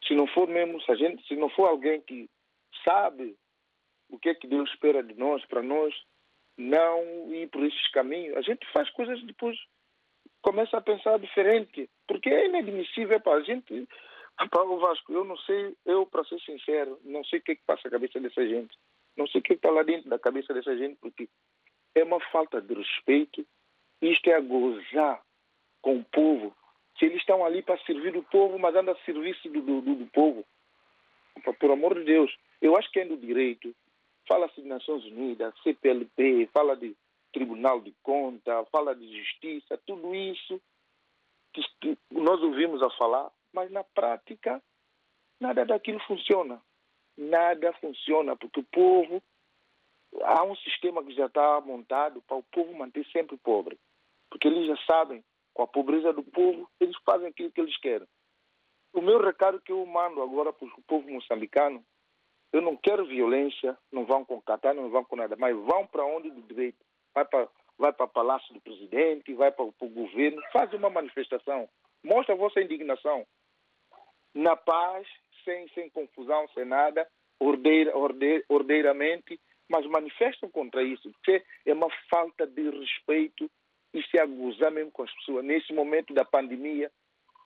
se 0.08 0.16
não 0.16 0.26
for 0.28 0.48
mesmo, 0.48 0.82
se, 0.82 0.96
gente, 0.96 1.28
se 1.28 1.36
não 1.36 1.50
for 1.50 1.68
alguém 1.68 2.00
que 2.02 2.30
sabe 2.86 3.36
o 4.10 4.18
que 4.18 4.30
é 4.30 4.36
que 4.36 4.48
Deus 4.48 4.70
espera 4.70 5.04
de 5.04 5.14
nós, 5.16 5.46
para 5.46 5.62
nós 5.62 5.94
não 6.58 7.34
ir 7.34 7.50
por 7.50 7.64
esses 7.64 7.92
caminhos, 7.92 8.38
a 8.38 8.42
gente 8.42 8.66
faz 8.72 8.90
coisas 8.92 9.22
depois 9.26 9.58
começa 10.42 10.78
a 10.78 10.82
pensar 10.82 11.20
diferente, 11.20 11.90
porque 12.08 12.30
é 12.30 12.48
inadmissível 12.48 13.20
para 13.20 13.40
a 13.40 13.42
gente. 13.42 13.88
Paulo 14.52 14.80
Vasco, 14.80 15.12
eu 15.12 15.24
não 15.26 15.38
sei, 15.38 15.76
eu 15.86 16.06
para 16.06 16.24
ser 16.24 16.40
sincero, 16.40 17.00
não 17.04 17.24
sei 17.26 17.40
o 17.40 17.42
que, 17.42 17.52
é 17.52 17.56
que 17.56 17.64
passa 17.66 17.88
a 17.88 17.92
cabeça 17.92 18.20
dessa 18.20 18.48
gente. 18.48 18.78
Não 19.18 19.28
sei 19.28 19.42
o 19.42 19.44
que 19.44 19.54
está 19.54 19.70
lá 19.70 19.84
dentro 19.84 20.10
da 20.10 20.18
cabeça 20.18 20.54
dessa 20.54 20.78
gente, 20.78 20.98
porque 21.02 21.28
é 21.94 22.04
uma 22.04 22.20
falta 22.32 22.62
de 22.62 22.74
respeito. 22.74 23.46
Isto 24.02 24.30
é 24.30 24.36
a 24.36 24.40
gozar 24.40 25.22
com 25.82 25.98
o 25.98 26.06
povo. 26.06 26.56
Se 26.98 27.06
eles 27.06 27.18
estão 27.18 27.46
ali 27.46 27.62
para 27.62 27.78
servir 27.80 28.16
o 28.16 28.24
povo, 28.24 28.58
mas 28.58 28.76
andam 28.76 28.94
a 28.94 29.06
serviço 29.06 29.50
do, 29.50 29.62
do, 29.62 29.82
do 29.82 30.06
povo. 30.08 30.46
Por 31.60 31.72
amor 31.72 31.96
de 31.96 32.06
Deus. 32.06 32.34
Eu 32.62 32.78
acho 32.78 32.90
que 32.92 33.00
é 33.00 33.06
do 33.06 33.18
direito. 33.18 33.76
Fala-se 34.28 34.62
de 34.62 34.68
Nações 34.68 35.04
Unidas, 35.06 35.54
CPLP, 35.64 36.50
fala 36.54 36.78
de 36.78 36.96
Tribunal 37.32 37.82
de 37.82 37.94
Conta, 38.02 38.66
fala 38.72 38.96
de 38.96 39.18
Justiça, 39.18 39.78
tudo 39.86 40.14
isso 40.16 40.62
que, 41.54 41.98
nós 42.12 42.42
ouvimos 42.42 42.82
a 42.82 42.90
falar, 42.92 43.32
mas 43.54 43.72
na 43.72 43.84
prática 43.84 44.62
nada 45.40 45.66
daquilo 45.66 46.00
funciona 46.02 46.62
nada 47.20 47.74
funciona, 47.74 48.36
porque 48.36 48.62
o 48.62 48.66
povo. 48.72 49.22
Há 50.24 50.44
um 50.44 50.56
sistema 50.56 51.04
que 51.04 51.14
já 51.14 51.28
está 51.28 51.62
montado 51.62 52.20
para 52.24 52.38
o 52.38 52.44
povo 52.44 52.74
manter 52.74 53.06
sempre 53.12 53.38
pobre. 53.38 53.78
Porque 54.28 54.48
eles 54.48 54.66
já 54.66 54.76
sabem, 54.86 55.24
com 55.54 55.62
a 55.62 55.68
pobreza 55.68 56.12
do 56.12 56.24
povo, 56.24 56.68
eles 56.80 56.96
fazem 57.06 57.28
aquilo 57.28 57.52
que 57.52 57.62
eles 57.62 57.78
querem. 57.78 58.08
O 58.92 59.02
meu 59.02 59.22
recado 59.22 59.62
que 59.62 59.72
eu 59.72 59.86
mando 59.86 60.24
agora 60.24 60.52
para 60.52 60.68
o 60.68 60.82
povo 60.88 61.08
moçambicano, 61.12 61.86
eu 62.52 62.60
não 62.60 62.76
quero 62.76 63.06
violência, 63.06 63.78
não 63.92 64.04
vão 64.04 64.26
com 64.26 64.42
katana, 64.42 64.82
não 64.82 64.90
vão 64.90 65.04
com 65.04 65.16
nada, 65.16 65.36
mas 65.38 65.56
vão 65.56 65.86
para 65.86 66.04
onde 66.04 66.32
do 66.32 66.42
direito. 66.42 66.84
Vai 67.14 67.26
para 67.26 67.48
vai 67.80 67.94
para 67.94 68.06
o 68.06 68.10
palácio 68.10 68.54
do 68.54 68.60
presidente, 68.60 69.34
vai 69.34 69.52
para, 69.52 69.72
para 69.72 69.88
o 69.88 69.90
governo, 69.90 70.42
faz 70.52 70.72
uma 70.74 70.90
manifestação, 70.90 71.68
mostra 72.04 72.36
a 72.36 72.38
vossa 72.38 72.62
indignação. 72.62 73.26
Na 74.36 74.58
paz, 74.58 75.08
sem, 75.46 75.68
sem 75.70 75.90
confusão, 75.90 76.46
sem 76.54 76.66
nada, 76.66 77.08
ordeira, 77.40 77.98
ordeira, 77.98 78.44
ordeiramente, 78.50 79.40
mas 79.70 79.86
manifestam 79.86 80.50
contra 80.50 80.84
isso, 80.84 81.10
porque 81.12 81.42
é 81.66 81.74
uma 81.74 81.90
falta 82.10 82.46
de 82.46 82.70
respeito 82.70 83.50
e 83.94 84.04
se 84.04 84.20
aguzar 84.20 84.72
mesmo 84.72 84.92
com 84.92 85.04
as 85.04 85.14
pessoas. 85.16 85.46
Nesse 85.46 85.74
momento 85.74 86.14
da 86.14 86.26
pandemia, 86.26 86.92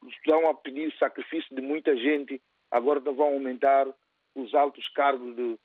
estão 0.08 0.50
a 0.50 0.54
pedir 0.56 0.92
sacrifício 0.98 1.56
de 1.56 1.62
muita 1.62 1.96
gente, 1.96 2.42
agora 2.72 3.00
vão 3.00 3.34
aumentar 3.34 3.88
os 4.36 4.54
altos 4.56 4.88
cargos 4.90 5.36
de, 5.36 5.60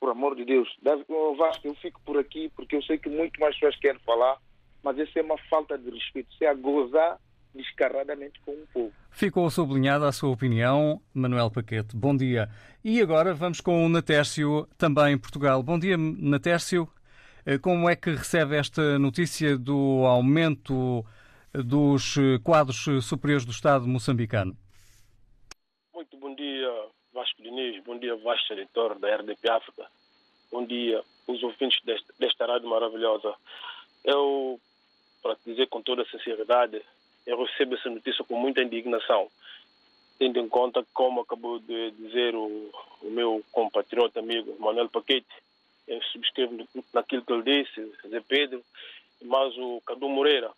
por 0.00 0.10
amor 0.10 0.36
de 0.36 0.44
Deus. 0.44 0.68
Vasco, 1.38 1.66
eu 1.66 1.74
fico 1.76 2.00
por 2.04 2.18
aqui 2.18 2.50
porque 2.54 2.76
eu 2.76 2.82
sei 2.82 2.98
que 2.98 3.08
muito 3.08 3.38
mais 3.40 3.54
pessoas 3.54 3.76
querem 3.76 4.00
falar, 4.00 4.36
mas 4.82 4.98
essa 4.98 5.18
é 5.18 5.22
uma 5.22 5.38
falta 5.50 5.76
de 5.76 5.90
respeito. 5.90 6.32
Se 6.34 6.44
é 6.44 6.48
a 6.50 6.54
gozar 6.54 7.18
descaradamente 7.54 8.38
com 8.40 8.52
o 8.52 8.66
povo. 8.72 8.92
Ficou 9.10 9.48
sublinhada 9.50 10.06
a 10.06 10.12
sua 10.12 10.30
opinião, 10.30 11.00
Manuel 11.14 11.50
Paquete. 11.50 11.96
Bom 11.96 12.16
dia. 12.16 12.48
E 12.84 13.00
agora 13.00 13.34
vamos 13.34 13.60
com 13.60 13.84
o 13.84 13.88
Natércio, 13.88 14.68
também 14.76 15.14
em 15.14 15.18
Portugal. 15.18 15.62
Bom 15.62 15.78
dia, 15.78 15.96
Natércio. 15.96 16.88
Eh, 17.46 17.58
Como 17.58 17.88
é 17.88 17.96
que 17.96 18.10
recebe 18.10 18.56
esta 18.56 18.98
notícia 18.98 19.56
do 19.56 20.04
aumento 20.04 21.04
dos 21.52 22.16
eh, 22.18 22.38
quadros 22.44 22.84
superiores 23.02 23.46
do 23.46 23.52
Estado 23.52 23.88
moçambicano? 23.88 24.56
Muito 25.94 26.16
bom 26.18 26.34
dia, 26.34 26.68
Vasco 27.14 27.35
Diniz. 27.46 27.80
Bom 27.84 27.96
dia, 27.96 28.16
vasto 28.16 28.52
editor 28.54 28.98
da 28.98 29.14
RDP 29.14 29.48
África. 29.48 29.86
Bom 30.50 30.66
dia, 30.66 31.00
os 31.28 31.40
ouvintes 31.44 31.80
desta, 31.84 32.12
desta 32.18 32.44
rádio 32.44 32.68
maravilhosa. 32.68 33.32
Eu, 34.04 34.58
para 35.22 35.36
dizer 35.46 35.68
com 35.68 35.80
toda 35.80 36.02
a 36.02 36.06
sinceridade, 36.06 36.82
eu 37.24 37.40
recebo 37.40 37.76
essa 37.76 37.88
notícia 37.88 38.24
com 38.24 38.36
muita 38.36 38.62
indignação, 38.62 39.28
tendo 40.18 40.40
em 40.40 40.48
conta, 40.48 40.84
como 40.92 41.20
acabou 41.20 41.60
de 41.60 41.92
dizer 41.92 42.34
o, 42.34 42.70
o 43.02 43.10
meu 43.10 43.44
compatriota 43.52 44.18
amigo 44.18 44.56
Manuel 44.58 44.88
Paquete, 44.88 45.28
eu 45.86 46.02
subscrevo 46.02 46.66
naquilo 46.92 47.22
que 47.22 47.32
ele 47.32 47.62
disse, 47.62 47.92
Zé 48.08 48.20
Pedro, 48.26 48.60
mas 49.22 49.56
o 49.56 49.80
Cadu 49.86 50.08
Moreira 50.08 50.50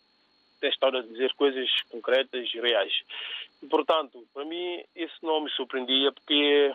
tem 0.61 0.71
estado 0.71 0.99
a 0.99 1.03
dizer 1.03 1.33
coisas 1.35 1.68
concretas 1.90 2.49
e 2.53 2.61
reais. 2.61 2.92
E, 3.62 3.66
portanto, 3.66 4.27
para 4.33 4.44
mim, 4.44 4.85
isso 4.94 5.16
não 5.23 5.40
me 5.40 5.51
surpreendia, 5.51 6.12
porque 6.12 6.73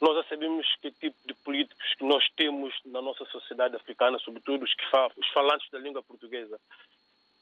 nós 0.00 0.16
já 0.16 0.24
sabemos 0.24 0.66
que 0.82 0.90
tipo 0.90 1.16
de 1.26 1.34
políticos 1.34 1.94
que 1.96 2.04
nós 2.04 2.24
temos 2.36 2.74
na 2.84 3.00
nossa 3.00 3.24
sociedade 3.26 3.76
africana, 3.76 4.18
sobretudo 4.18 4.64
os, 4.64 4.74
que 4.74 4.84
os 5.16 5.28
falantes 5.28 5.70
da 5.70 5.78
língua 5.78 6.02
portuguesa. 6.02 6.60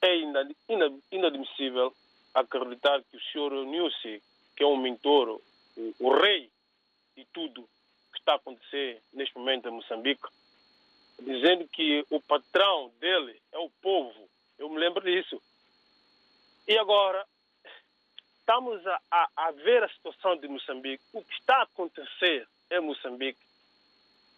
É 0.01 0.17
inad 0.17 0.51
inad 0.69 0.95
inadmissível 1.11 1.95
acreditar 2.35 3.03
que 3.03 3.17
o 3.17 3.21
senhor 3.21 3.53
Nussi, 3.67 4.23
que 4.57 4.63
é 4.63 4.67
um 4.67 4.77
mentor, 4.77 5.41
o 5.99 6.15
rei 6.15 6.51
de 7.17 7.25
tudo 7.33 7.69
que 8.13 8.19
está 8.19 8.33
a 8.33 8.37
acontecer 8.37 9.01
neste 9.13 9.37
momento 9.37 9.69
em 9.69 9.73
Moçambique, 9.73 10.29
dizendo 11.21 11.67
que 11.69 12.05
o 12.11 12.21
patrão 12.21 12.91
dele 13.01 13.37
é 13.53 13.59
o 13.59 13.71
povo. 13.83 14.29
Eu 14.63 14.69
me 14.69 14.79
lembro 14.79 15.03
disso. 15.03 15.43
E 16.69 16.79
agora, 16.79 17.27
estamos 18.39 18.87
a, 18.87 19.01
a, 19.11 19.29
a 19.35 19.51
ver 19.51 19.83
a 19.83 19.89
situação 19.89 20.37
de 20.37 20.47
Moçambique. 20.47 21.03
O 21.13 21.25
que 21.25 21.35
está 21.35 21.57
a 21.57 21.63
acontecer 21.65 22.49
em 22.71 22.79
Moçambique? 22.79 23.41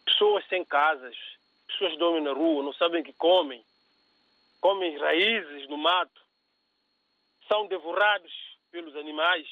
Pessoas 0.06 0.42
sem 0.48 0.64
casas, 0.64 1.14
pessoas 1.66 1.98
dormem 1.98 2.22
na 2.22 2.32
rua, 2.32 2.62
não 2.62 2.72
sabem 2.72 3.02
o 3.02 3.04
que 3.04 3.12
comem, 3.12 3.62
comem 4.62 4.96
raízes 4.96 5.68
no 5.68 5.76
mato, 5.76 6.22
são 7.46 7.66
devorados 7.66 8.32
pelos 8.70 8.96
animais, 8.96 9.46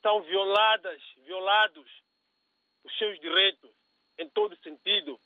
são 0.00 0.22
violadas, 0.22 1.02
violados 1.24 1.90
os 2.84 2.96
seus 2.98 3.18
direitos 3.18 3.70
em 4.16 4.28
todo 4.28 4.56
sentido. 4.62 5.18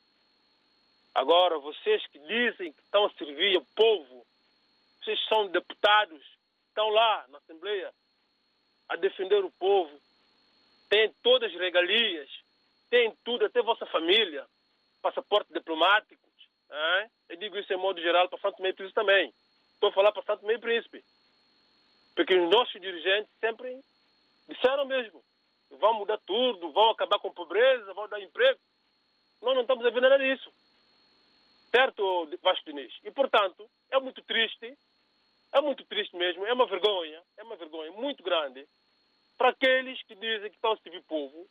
Agora, 1.15 1.59
vocês 1.59 2.07
que 2.07 2.19
dizem 2.21 2.73
que 2.73 2.81
estão 2.81 3.05
a 3.05 3.11
servir 3.11 3.59
o 3.59 3.67
povo, 3.77 4.30
vocês 5.11 5.25
são 5.29 5.49
deputados, 5.49 6.23
estão 6.69 6.89
lá 6.91 7.27
na 7.29 7.39
Assembleia 7.39 7.93
a 8.89 8.97
defender 8.97 9.45
o 9.45 9.51
povo, 9.53 9.91
têm 10.89 11.13
todas 11.23 11.53
as 11.53 11.59
regalias, 11.59 12.31
têm 12.89 13.13
tudo, 13.25 13.45
até 13.45 13.61
vossa 13.61 13.87
família, 13.87 14.47
passaporte 15.03 15.53
diplomáticos. 15.53 16.31
Hein? 16.71 17.11
Eu 17.29 17.37
digo 17.37 17.59
isso 17.59 17.73
em 17.73 17.77
modo 17.77 18.01
geral 18.01 18.29
para 18.29 18.39
Santo 18.39 18.63
Meio 18.63 18.75
Príncipe 18.75 18.95
também. 18.95 19.33
Estou 19.75 19.89
a 19.89 19.93
falar 19.93 20.13
para 20.13 20.23
Santo 20.23 20.47
Meio 20.47 20.61
Príncipe. 20.61 21.05
Porque 22.15 22.35
os 22.35 22.51
nossos 22.51 22.81
dirigentes 22.81 23.31
sempre 23.41 23.81
disseram 24.49 24.85
mesmo, 24.85 25.23
vão 25.71 25.95
mudar 25.95 26.19
tudo, 26.19 26.71
vão 26.73 26.91
acabar 26.91 27.19
com 27.19 27.29
a 27.29 27.33
pobreza, 27.33 27.95
vão 27.95 28.09
dar 28.09 28.21
emprego. 28.21 28.61
Nós 29.43 29.55
não 29.55 29.63
estamos 29.63 29.85
a 29.85 29.91
ver 29.91 30.03
nada 30.03 30.19
disso. 30.19 30.53
Certo, 31.71 32.29
Vasco 32.43 32.65
Diniz? 32.67 32.93
E, 33.05 33.11
portanto, 33.11 33.69
é 33.91 33.99
muito 34.01 34.23
triste, 34.23 34.77
é 35.53 35.61
muito 35.61 35.85
triste 35.85 36.17
mesmo, 36.17 36.47
é 36.47 36.53
uma 36.53 36.67
vergonha, 36.67 37.21
é 37.37 37.43
uma 37.43 37.57
vergonha 37.57 37.91
muito 37.93 38.23
grande 38.23 38.67
para 39.37 39.51
aqueles 39.51 40.03
que 40.03 40.15
dizem 40.15 40.51
que 40.51 40.57
estão 40.57 40.73
a 40.73 40.77
servir 40.79 41.03
povo 41.05 41.47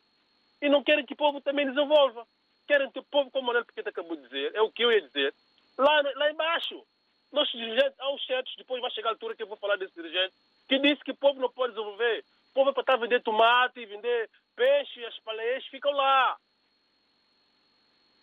e 0.62 0.70
não 0.70 0.84
querem 0.84 1.06
que 1.06 1.14
o 1.14 1.18
povo 1.18 1.42
também 1.42 1.66
desenvolva. 1.66 2.26
Querem 2.68 2.92
que 2.92 3.00
o 3.00 3.04
povo, 3.04 3.32
como 3.32 3.46
o 3.46 3.48
Manuel 3.48 3.66
Piquet 3.66 3.90
acabou 3.90 4.16
de 4.16 4.24
dizer, 4.24 4.54
é 4.54 4.62
o 4.62 4.72
que 4.72 4.84
eu 4.84 4.92
ia 4.92 5.02
dizer, 5.02 5.34
lá, 5.78 6.02
lá 6.16 6.32
embaixo. 6.32 6.86
Nossos 7.32 7.52
dirigentes, 7.60 7.98
uns 8.00 8.26
certos, 8.26 8.56
depois 8.58 8.82
vai 8.82 8.92
chegar 8.92 9.10
a 9.10 9.14
altura 9.14 9.36
que 9.36 9.42
eu 9.42 9.48
vou 9.48 9.58
falar 9.58 9.76
desse 9.76 9.94
dirigente, 9.96 10.34
que 10.68 10.78
disse 10.80 11.04
que 11.04 11.12
o 11.12 11.18
povo 11.18 11.40
não 11.40 11.50
pode 11.50 11.74
desenvolver. 11.74 12.24
O 12.52 12.54
povo 12.54 12.70
é 12.70 12.74
para 12.74 12.82
estar 12.82 12.94
a 12.94 12.98
vender 12.98 13.22
tomate, 13.22 13.86
vender 13.86 14.30
peixe, 14.56 15.06
as 15.06 15.18
paleias 15.20 15.66
ficam 15.68 15.92
lá. 15.92 16.38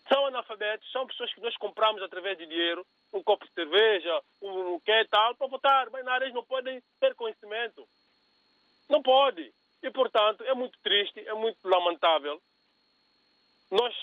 São 0.07 0.25
analfabetos, 0.25 0.89
são 0.91 1.05
pessoas 1.05 1.33
que 1.33 1.41
nós 1.41 1.55
compramos 1.57 2.01
através 2.01 2.37
de 2.37 2.45
dinheiro, 2.45 2.85
um 3.13 3.21
copo 3.23 3.45
de 3.45 3.53
cerveja, 3.53 4.21
um, 4.41 4.79
que 4.79 5.05
tal, 5.05 5.35
para 5.35 5.47
votar. 5.47 5.89
Mas 5.89 6.05
na 6.05 6.13
área 6.13 6.29
não 6.29 6.43
podem 6.43 6.81
ter 6.99 7.13
conhecimento. 7.15 7.87
Não 8.89 9.01
pode. 9.01 9.53
E, 9.83 9.91
portanto, 9.91 10.43
é 10.43 10.53
muito 10.53 10.77
triste, 10.79 11.19
é 11.19 11.33
muito 11.33 11.57
lamentável. 11.67 12.41
Nós 13.69 13.93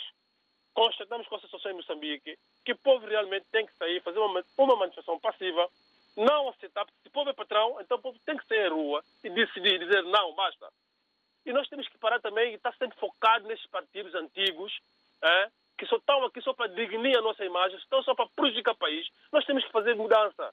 constatamos 0.75 1.27
com 1.27 1.37
a 1.37 1.41
situação 1.41 1.71
em 1.71 1.75
Moçambique 1.75 2.39
que 2.65 2.73
o 2.73 2.79
povo 2.79 3.07
realmente 3.07 3.47
tem 3.51 3.65
que 3.65 3.75
sair, 3.75 4.03
fazer 4.03 4.19
uma, 4.19 4.45
uma 4.59 4.77
manifestação 4.77 5.19
passiva, 5.19 5.69
não 6.17 6.49
aceitar. 6.49 6.87
Se 7.03 7.09
o 7.09 7.13
povo 7.13 7.31
é 7.31 7.33
patrão, 7.33 7.81
então 7.81 7.97
o 7.99 8.03
povo 8.03 8.19
tem 8.27 8.37
que 8.37 8.47
sair 8.47 8.67
à 8.67 8.71
rua 8.71 9.03
e 9.23 9.31
decidir, 9.31 9.79
dizer 9.79 10.03
não, 10.05 10.35
basta. 10.35 10.69
E 11.47 11.53
nós 11.53 11.69
temos 11.69 11.89
que 11.89 11.99
parar 11.99 12.21
também 12.21 12.53
e 12.53 12.57
estar 12.57 12.75
sempre 12.77 12.99
focado 12.99 13.47
nesses 13.47 13.67
partidos 13.67 14.15
antigos, 14.15 14.73
é, 15.23 15.51
que 15.77 15.87
só 15.87 15.97
estão 15.97 16.25
aqui 16.25 16.41
só 16.41 16.53
para 16.53 16.69
dignir 16.69 17.19
a 17.19 17.23
nossa 17.23 17.45
imagem, 17.45 17.77
estão 17.79 18.03
só 18.03 18.15
para 18.15 18.29
prejudicar 18.37 18.73
o 18.73 18.79
país. 18.79 19.07
Nós 19.33 19.45
temos 19.45 19.65
que 19.65 19.73
fazer 19.73 19.95
mudança. 19.95 20.53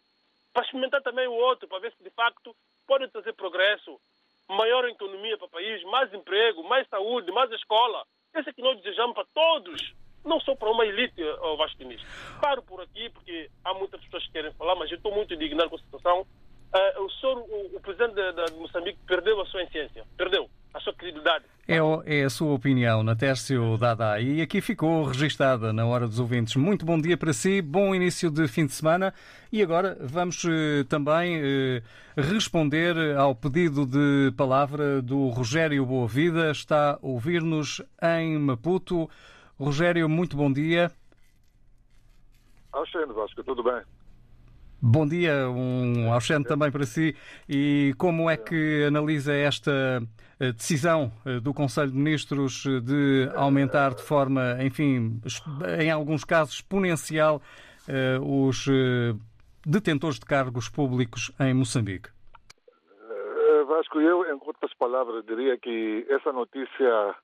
Para 0.54 0.64
experimentar 0.64 1.02
também 1.02 1.28
o 1.28 1.34
outro, 1.34 1.68
para 1.68 1.80
ver 1.80 1.94
se 1.94 2.04
de 2.04 2.10
facto 2.10 2.56
podem 2.88 3.08
trazer 3.10 3.34
progresso, 3.34 4.00
maior 4.50 4.86
economia 4.86 5.38
para 5.38 5.48
o 5.48 5.50
país, 5.50 5.84
mais 5.84 6.14
emprego, 6.14 6.64
mais 6.64 6.88
saúde, 6.90 7.32
mais 7.32 7.52
escola. 7.52 8.06
Esse 8.34 8.50
é 8.50 8.54
que 8.54 8.62
nós 8.62 8.78
desejamos 8.82 9.14
para 9.14 9.26
todos, 9.34 9.94
não 10.26 10.40
só 10.40 10.56
para 10.56 10.70
uma 10.70 10.86
elite, 10.86 11.22
Diniz. 11.78 12.02
Paro 12.42 12.62
por 12.64 12.82
aqui, 12.82 13.10
porque 13.10 13.50
há 13.64 13.74
muitas 13.74 14.02
pessoas 14.02 14.26
que 14.26 14.32
querem 14.32 14.54
falar, 14.54 14.76
mas 14.76 14.92
eu 14.92 14.98
estou 14.98 15.14
muito 15.14 15.34
indignado 15.34 15.70
com 15.70 15.76
a 15.76 15.80
situação. 15.80 16.28
Uh, 16.74 17.04
o, 17.04 17.10
senhor, 17.12 17.38
o, 17.38 17.76
o 17.76 17.80
presidente 17.82 18.16
de, 18.16 18.32
de 18.32 18.54
Moçambique 18.54 19.00
perdeu 19.06 19.42
a 19.42 19.46
sua 19.46 19.64
essência, 19.64 20.06
perdeu 20.18 20.50
a 20.74 20.80
sua 20.80 20.94
credibilidade. 20.94 21.46
É, 21.68 21.78
é 22.06 22.24
a 22.24 22.30
sua 22.30 22.54
opinião, 22.54 23.04
Natércio 23.04 23.78
Dada. 23.78 24.20
E 24.20 24.42
aqui 24.42 24.62
ficou 24.62 25.04
registada 25.04 25.72
na 25.72 25.86
hora 25.86 26.08
dos 26.08 26.20
ouvintes. 26.20 26.56
Muito 26.56 26.86
bom 26.86 27.00
dia 27.00 27.18
para 27.18 27.34
si, 27.34 27.62
bom 27.62 27.94
início 27.94 28.30
de 28.30 28.48
fim 28.48 28.66
de 28.66 28.74
semana. 28.74 29.14
E 29.52 29.62
agora 29.62 29.98
vamos 30.02 30.44
eh, 30.46 30.84
também 30.90 31.40
eh, 31.42 31.84
responder 32.18 32.96
ao 33.18 33.36
pedido 33.36 33.86
de 33.86 34.34
palavra 34.36 35.02
do 35.02 35.30
Rogério 35.30 35.86
Boavida. 35.86 36.52
Está 36.52 36.94
a 36.94 37.00
ouvir-nos 37.02 37.82
em 38.02 38.38
Maputo. 38.38 39.10
Rogério, 39.60 40.10
muito 40.10 40.36
bom 40.36 40.52
dia. 40.52 40.92
Alexandre 42.74 43.14
Vasco, 43.14 43.44
tudo 43.44 43.64
bem? 43.64 43.82
Bom 44.84 45.08
dia, 45.08 45.48
um 45.48 46.12
Auxente 46.12 46.48
também 46.48 46.72
para 46.72 46.88
si. 46.88 47.16
E 47.48 47.94
como 48.00 48.28
é 48.28 48.36
que 48.36 48.84
analisa 48.88 49.32
esta 49.32 50.02
eh, 50.40 50.52
decisão 50.54 51.12
eh, 51.24 51.40
do 51.40 51.54
Conselho 51.54 51.92
de 51.92 51.98
Ministros 51.98 52.64
de 52.82 53.30
aumentar 53.36 53.94
de 53.94 54.02
forma, 54.02 54.58
enfim, 54.60 55.22
em 55.80 55.92
alguns 55.92 56.26
casos 56.26 56.56
exponencial, 56.56 57.44
eh, 57.88 58.18
os 58.20 58.66
detentores 59.64 60.18
de 60.18 60.26
cargos 60.26 60.68
públicos 60.68 61.32
em 61.40 61.54
Moçambique? 61.54 62.10
Vasco, 63.68 64.02
eu, 64.02 64.26
em 64.26 64.40
outras 64.44 64.74
palavras, 64.74 65.24
diria 65.28 65.60
que 65.60 66.08
essa 66.10 66.34
notícia 66.34 67.16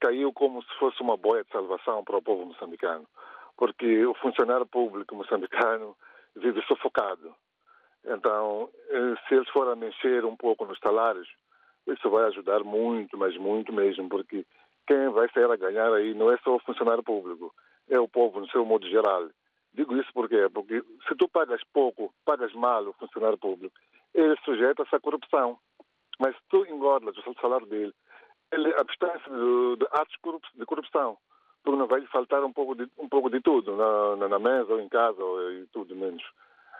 caiu 0.00 0.32
como 0.32 0.62
se 0.62 0.78
fosse 0.78 1.02
uma 1.02 1.16
boia 1.16 1.44
de 1.44 1.50
salvação 1.50 2.02
para 2.02 2.16
o 2.16 2.22
povo 2.22 2.46
moçambicano, 2.46 3.06
porque 3.56 4.06
o 4.06 4.14
funcionário 4.14 4.66
público 4.66 5.14
moçambicano 5.14 5.94
vive 6.38 6.62
sufocado. 6.62 7.34
Então, 8.04 8.70
eh, 8.90 9.14
se 9.28 9.34
eles 9.34 9.48
forem 9.50 9.76
mexer 9.76 10.24
um 10.24 10.36
pouco 10.36 10.64
nos 10.64 10.78
salários, 10.78 11.28
isso 11.86 12.08
vai 12.10 12.24
ajudar 12.26 12.64
muito, 12.64 13.16
mas 13.16 13.36
muito 13.36 13.72
mesmo, 13.72 14.08
porque 14.08 14.44
quem 14.86 15.08
vai 15.10 15.28
sair 15.30 15.50
a 15.50 15.56
ganhar 15.56 15.92
aí 15.92 16.14
não 16.14 16.30
é 16.30 16.38
só 16.38 16.56
o 16.56 16.60
funcionário 16.60 17.02
público, 17.02 17.52
é 17.88 17.98
o 17.98 18.08
povo 18.08 18.40
no 18.40 18.48
seu 18.48 18.64
modo 18.64 18.88
geral. 18.88 19.28
Digo 19.74 19.96
isso 19.96 20.12
por 20.12 20.28
quê? 20.28 20.48
Porque 20.52 20.82
se 21.06 21.14
tu 21.16 21.28
pagas 21.28 21.60
pouco, 21.72 22.12
pagas 22.24 22.52
mal 22.54 22.86
o 22.86 22.94
funcionário 22.94 23.38
público, 23.38 23.74
ele 24.14 24.36
sujeita-se 24.44 24.94
à 24.94 25.00
corrupção. 25.00 25.58
Mas 26.18 26.34
se 26.34 26.42
tu 26.48 26.66
engordas 26.66 27.16
o 27.16 27.34
salário 27.40 27.66
dele, 27.66 27.92
ele 28.52 28.74
abstém-se 28.78 29.30
de, 29.30 29.76
de 29.76 29.86
atos 29.92 30.16
de 30.54 30.66
corrupção. 30.66 31.16
Porque 31.62 31.78
não 31.78 31.86
vai 31.86 32.00
lhe 32.00 32.06
faltar 32.06 32.42
um 32.44 32.52
pouco 32.52 32.74
de, 32.74 32.88
um 32.98 33.08
pouco 33.08 33.30
de 33.30 33.40
tudo, 33.40 33.76
na, 33.76 34.28
na, 34.28 34.38
mesa 34.38 34.72
ou 34.72 34.80
em 34.80 34.88
casa, 34.88 35.22
ou, 35.22 35.52
e 35.52 35.66
tudo 35.66 35.94
menos. 35.96 36.22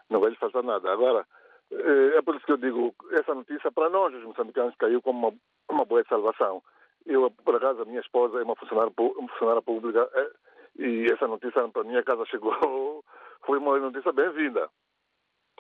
Não 0.08 0.20
vai 0.20 0.30
lhe 0.30 0.36
faltar 0.36 0.62
nada. 0.62 0.90
Agora, 0.90 1.26
É 1.70 2.22
por 2.22 2.36
isso 2.36 2.46
que 2.46 2.52
eu 2.52 2.56
digo, 2.56 2.94
essa 3.12 3.34
notícia 3.34 3.70
para 3.70 3.90
nós, 3.90 4.14
os 4.14 4.24
moçambicanos, 4.24 4.74
caiu 4.76 5.02
como 5.02 5.28
uma, 5.28 5.36
uma 5.70 5.84
boa 5.84 6.04
salvação. 6.08 6.62
Eu, 7.04 7.30
por 7.30 7.56
acaso, 7.56 7.82
a 7.82 7.84
minha 7.84 8.00
esposa 8.00 8.38
é 8.38 8.42
uma 8.42 8.56
funcionária, 8.56 8.92
uma 8.98 9.28
funcionária 9.28 9.62
pública 9.62 10.08
e 10.78 11.06
essa 11.12 11.26
notícia 11.26 11.66
para 11.68 11.84
minha 11.84 12.02
casa 12.02 12.24
chegou, 12.30 13.04
foi 13.44 13.58
uma 13.58 13.78
notícia 13.78 14.12
bem-vinda. 14.12 14.68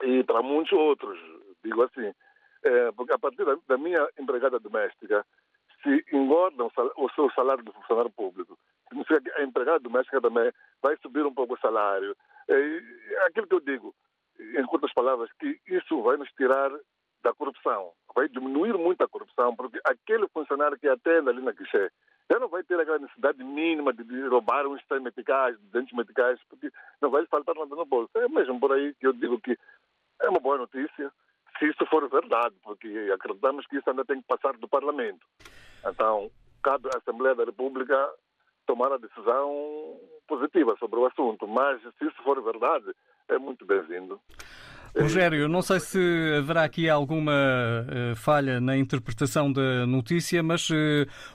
E 0.02 0.22
para 0.22 0.42
muitos 0.42 0.72
outros, 0.72 1.18
digo 1.64 1.82
assim, 1.82 2.12
é, 2.64 2.92
porque 2.92 3.12
a 3.12 3.18
partir 3.18 3.44
da, 3.44 3.56
da, 3.66 3.76
minha 3.76 4.08
empregada 4.18 4.60
doméstica, 4.60 5.26
se 5.82 6.04
engorda 6.12 6.64
o 6.96 7.08
seu 7.14 7.30
salário 7.32 7.64
do 7.64 7.72
funcionário 7.72 8.10
público, 8.10 8.56
significa 8.88 9.20
que 9.20 9.30
a 9.32 9.44
empregada 9.44 9.80
doméstica 9.80 10.20
também 10.20 10.50
vai 10.82 10.96
subir 10.98 11.24
um 11.24 11.34
pouco 11.34 11.54
o 11.54 11.60
salário. 11.60 12.16
É, 12.48 12.82
aquilo 13.26 13.46
que 13.46 13.54
eu 13.54 13.60
digo, 13.60 13.94
em 14.38 14.64
curtas 14.66 14.92
palavras, 14.92 15.30
que 15.38 15.60
isso 15.66 16.02
vai 16.02 16.16
nos 16.16 16.30
tirar 16.32 16.70
da 17.22 17.34
corrupção, 17.34 17.92
vai 18.14 18.28
diminuir 18.28 18.76
muito 18.78 19.02
a 19.02 19.08
corrupção, 19.08 19.54
porque 19.54 19.80
aquele 19.84 20.28
funcionário 20.28 20.78
que 20.78 20.88
atende 20.88 21.28
ali 21.28 21.42
na 21.42 21.52
guichê 21.52 21.90
já 22.30 22.38
não 22.38 22.48
vai 22.48 22.62
ter 22.62 22.78
aquela 22.78 22.98
necessidade 22.98 23.42
mínima 23.42 23.92
de, 23.92 24.28
roubar 24.28 24.66
uns 24.66 24.82
exame 24.82 25.04
meticais, 25.04 25.58
dentes 25.72 25.96
meticais, 25.96 26.38
porque 26.48 26.70
não 27.00 27.10
vai 27.10 27.22
lhe 27.22 27.28
faltar 27.28 27.54
nada 27.54 27.74
no 27.74 27.86
bolso. 27.86 28.10
É 28.16 28.28
mesmo 28.28 28.60
por 28.60 28.72
aí 28.72 28.94
que 28.94 29.06
eu 29.06 29.12
digo 29.14 29.40
que 29.40 29.56
é 30.20 30.28
uma 30.28 30.40
boa 30.40 30.58
notícia, 30.58 31.10
se 31.58 31.66
isso 31.66 31.86
for 31.86 32.08
verdade, 32.08 32.54
porque 32.62 33.10
acreditamos 33.14 33.66
que 33.66 33.78
isso 33.78 33.88
ainda 33.88 34.04
tem 34.04 34.20
que 34.20 34.26
passar 34.26 34.56
do 34.58 34.68
Parlamento. 34.68 35.26
Então, 35.86 36.30
cabe 36.62 36.88
à 36.94 36.98
Assembleia 36.98 37.34
da 37.34 37.44
República 37.44 37.96
tomar 38.68 38.92
a 38.92 38.98
decisão 38.98 39.98
positiva 40.28 40.76
sobre 40.78 41.00
o 41.00 41.06
assunto, 41.06 41.48
mas 41.48 41.80
se 41.80 42.04
isso 42.04 42.22
for 42.22 42.40
verdade, 42.42 42.94
é 43.26 43.38
muito 43.38 43.64
bem-vindo. 43.64 44.20
Rogério, 44.98 45.48
não 45.48 45.62
sei 45.62 45.80
se 45.80 45.98
haverá 46.38 46.64
aqui 46.64 46.88
alguma 46.88 47.32
uh, 47.32 48.16
falha 48.16 48.60
na 48.60 48.76
interpretação 48.76 49.52
da 49.52 49.86
notícia, 49.86 50.42
mas 50.42 50.68
uh, 50.70 50.74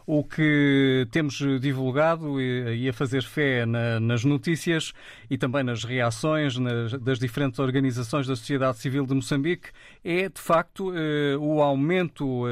o 0.05 0.23
que 0.23 1.07
temos 1.11 1.35
divulgado 1.59 2.41
e, 2.41 2.83
e 2.83 2.89
a 2.89 2.93
fazer 2.93 3.23
fé 3.23 3.65
na, 3.65 3.99
nas 3.99 4.23
notícias 4.23 4.93
e 5.29 5.37
também 5.37 5.63
nas 5.63 5.83
reações 5.83 6.57
nas, 6.57 6.93
das 6.93 7.19
diferentes 7.19 7.59
organizações 7.59 8.27
da 8.27 8.35
sociedade 8.35 8.77
civil 8.79 9.05
de 9.05 9.13
Moçambique 9.13 9.69
é, 10.03 10.27
de 10.29 10.41
facto, 10.41 10.91
uh, 10.91 11.39
o 11.39 11.61
aumento 11.61 12.43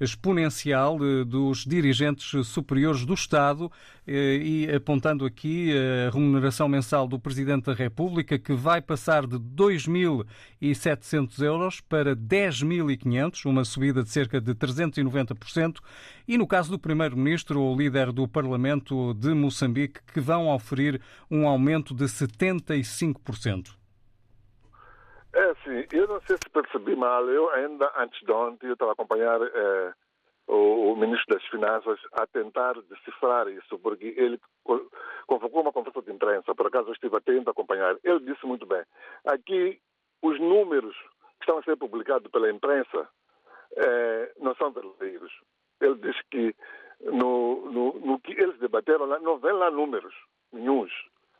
exponencial 0.00 0.98
dos 1.26 1.64
dirigentes 1.64 2.46
superiores 2.46 3.04
do 3.04 3.14
Estado 3.14 3.70
e 4.06 4.68
apontando 4.74 5.24
aqui 5.24 5.72
a 6.06 6.10
remuneração 6.10 6.68
mensal 6.68 7.06
do 7.06 7.18
Presidente 7.18 7.66
da 7.66 7.74
República, 7.74 8.38
que 8.38 8.52
vai 8.52 8.80
passar 8.80 9.26
de 9.26 9.38
2.700 10.60 11.42
euros 11.42 11.80
para 11.80 12.14
10.500, 12.14 13.44
uma 13.46 13.64
subida 13.64 14.02
de 14.02 14.10
cerca 14.10 14.40
de 14.40 14.54
390%, 14.54 15.78
e 16.26 16.38
no 16.38 16.46
caso 16.46 16.70
do 16.70 16.78
Primeiro-Ministro, 16.78 17.60
o 17.60 17.76
líder 17.76 18.12
do 18.12 18.28
Parlamento 18.28 19.14
de 19.14 19.34
Moçambique, 19.34 20.00
que 20.12 20.20
vão 20.20 20.48
oferir 20.48 21.00
um 21.30 21.48
aumento 21.48 21.94
de 21.94 22.04
75%. 22.04 23.82
É 25.34 25.44
assim, 25.50 25.86
eu 25.92 26.06
não 26.06 26.20
sei 26.22 26.36
se 26.36 26.50
percebi 26.50 26.94
mal, 26.94 27.26
eu 27.28 27.48
ainda 27.54 27.90
antes 27.96 28.20
de 28.20 28.30
ontem 28.30 28.66
eu 28.66 28.74
estava 28.74 28.90
a 28.90 28.92
acompanhar 28.92 29.40
eh, 29.40 29.92
o, 30.46 30.92
o, 30.92 30.96
ministro 30.96 31.34
das 31.34 31.46
Finanças 31.46 31.98
a 32.12 32.26
tentar 32.26 32.74
decifrar 32.82 33.48
isso, 33.48 33.78
porque 33.78 34.14
ele 34.16 34.38
convocou 35.26 35.62
uma 35.62 35.72
conversa 35.72 36.02
de 36.02 36.12
imprensa, 36.12 36.54
por 36.54 36.66
acaso 36.66 36.88
eu 36.88 36.92
estive 36.92 37.16
atento 37.16 37.48
a 37.48 37.52
acompanhar. 37.52 37.96
Ele 38.04 38.20
disse 38.20 38.44
muito 38.44 38.66
bem: 38.66 38.82
aqui 39.24 39.80
os 40.22 40.38
números 40.40 40.96
que 40.96 41.42
estão 41.42 41.58
a 41.58 41.62
ser 41.62 41.76
publicados 41.76 42.30
pela 42.30 42.50
imprensa 42.50 43.08
eh, 43.76 44.32
não 44.38 44.54
são 44.54 44.70
verdadeiros. 44.70 45.32
Ele 45.80 45.96
diz 45.96 46.16
que 46.30 46.54
no, 47.00 47.70
no, 47.70 48.00
no, 48.00 48.20
que 48.20 48.32
eles 48.32 48.58
debateram 48.58 49.06
lá, 49.06 49.18
não 49.18 49.38
vem 49.38 49.52
lá 49.52 49.70
números 49.70 50.14
nenhums. 50.52 50.92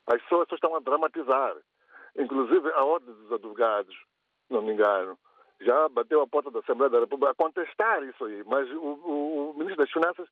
As 0.07 0.21
pessoas 0.23 0.49
estão 0.51 0.75
a 0.75 0.81
dramatizar. 0.81 1.57
Inclusive 2.17 2.71
a 2.73 2.85
Ordem 2.85 3.15
dos 3.15 3.33
Advogados, 3.33 3.97
não 4.51 4.63
me 4.63 4.73
engano, 4.73 5.17
já 5.61 5.89
bateu 5.89 6.21
a 6.21 6.27
porta 6.27 6.51
da 6.51 6.61
Assembleia 6.61 6.91
da 6.91 7.01
República 7.01 7.31
a 7.31 7.35
contestar 7.35 8.03
isso 8.05 8.25
aí, 8.25 8.43
mas 8.47 8.69
o, 8.71 8.81
o, 8.81 9.51
o 9.51 9.55
Ministro 9.55 9.85
das 9.85 9.93
Finanças 9.93 10.29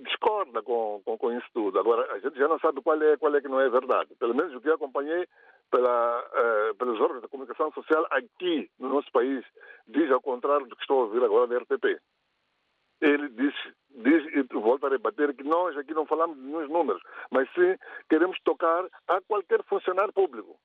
discorda 0.00 0.62
com, 0.62 1.00
com, 1.04 1.18
com, 1.18 1.32
isso 1.32 1.46
tudo. 1.52 1.78
Agora, 1.78 2.12
a 2.12 2.18
gente 2.18 2.38
já 2.38 2.46
não 2.46 2.58
sabe 2.58 2.82
qual 2.82 3.00
é, 3.02 3.16
qual 3.16 3.34
é 3.34 3.40
que 3.40 3.48
não 3.48 3.60
é 3.60 3.68
verdade. 3.68 4.14
Pelo 4.16 4.34
menos 4.34 4.54
o 4.54 4.60
que 4.60 4.68
eu 4.68 4.74
acompanhei 4.74 5.26
pela, 5.70 6.20
uh, 6.20 6.74
pelos 6.76 7.00
órgãos 7.00 7.22
de 7.22 7.28
comunicação 7.28 7.72
social 7.72 8.06
aqui 8.10 8.70
no 8.78 8.88
nosso 8.88 9.10
país 9.10 9.44
diz 9.86 10.10
ao 10.10 10.20
contrário 10.20 10.66
do 10.66 10.76
que 10.76 10.82
estou 10.82 11.00
a 11.00 11.04
ouvir 11.04 11.24
agora 11.24 11.46
da 11.46 11.58
RTP. 11.58 12.00
Ele 13.00 13.28
diz, 13.30 13.54
diz 13.90 14.24
e 14.34 14.42
volta 14.58 14.86
a 14.86 14.90
rebater 14.90 15.34
que 15.34 15.44
nós 15.44 15.76
aqui 15.76 15.94
não 15.94 16.04
falamos 16.04 16.36
de 16.36 16.42
nenhum 16.42 16.66
números, 16.68 17.02
mas 17.30 17.48
sim 17.54 17.76
queremos 18.10 18.38
tocar 18.44 18.84
a 19.06 19.20
qualquer 19.22 19.62
funcionário 19.64 20.12
público. 20.12 20.58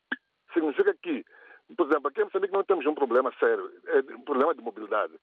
Significa 0.53 0.93
que 1.01 1.23
por 1.75 1.87
exemplo, 1.87 2.09
aqui 2.09 2.21
em 2.21 2.25
Moçambique 2.25 2.53
não 2.53 2.63
temos 2.63 2.85
um 2.85 2.93
problema 2.93 3.31
sério, 3.39 3.71
é 3.87 4.15
um 4.15 4.21
problema 4.21 4.53
de 4.53 4.61
mobilidade. 4.61 5.13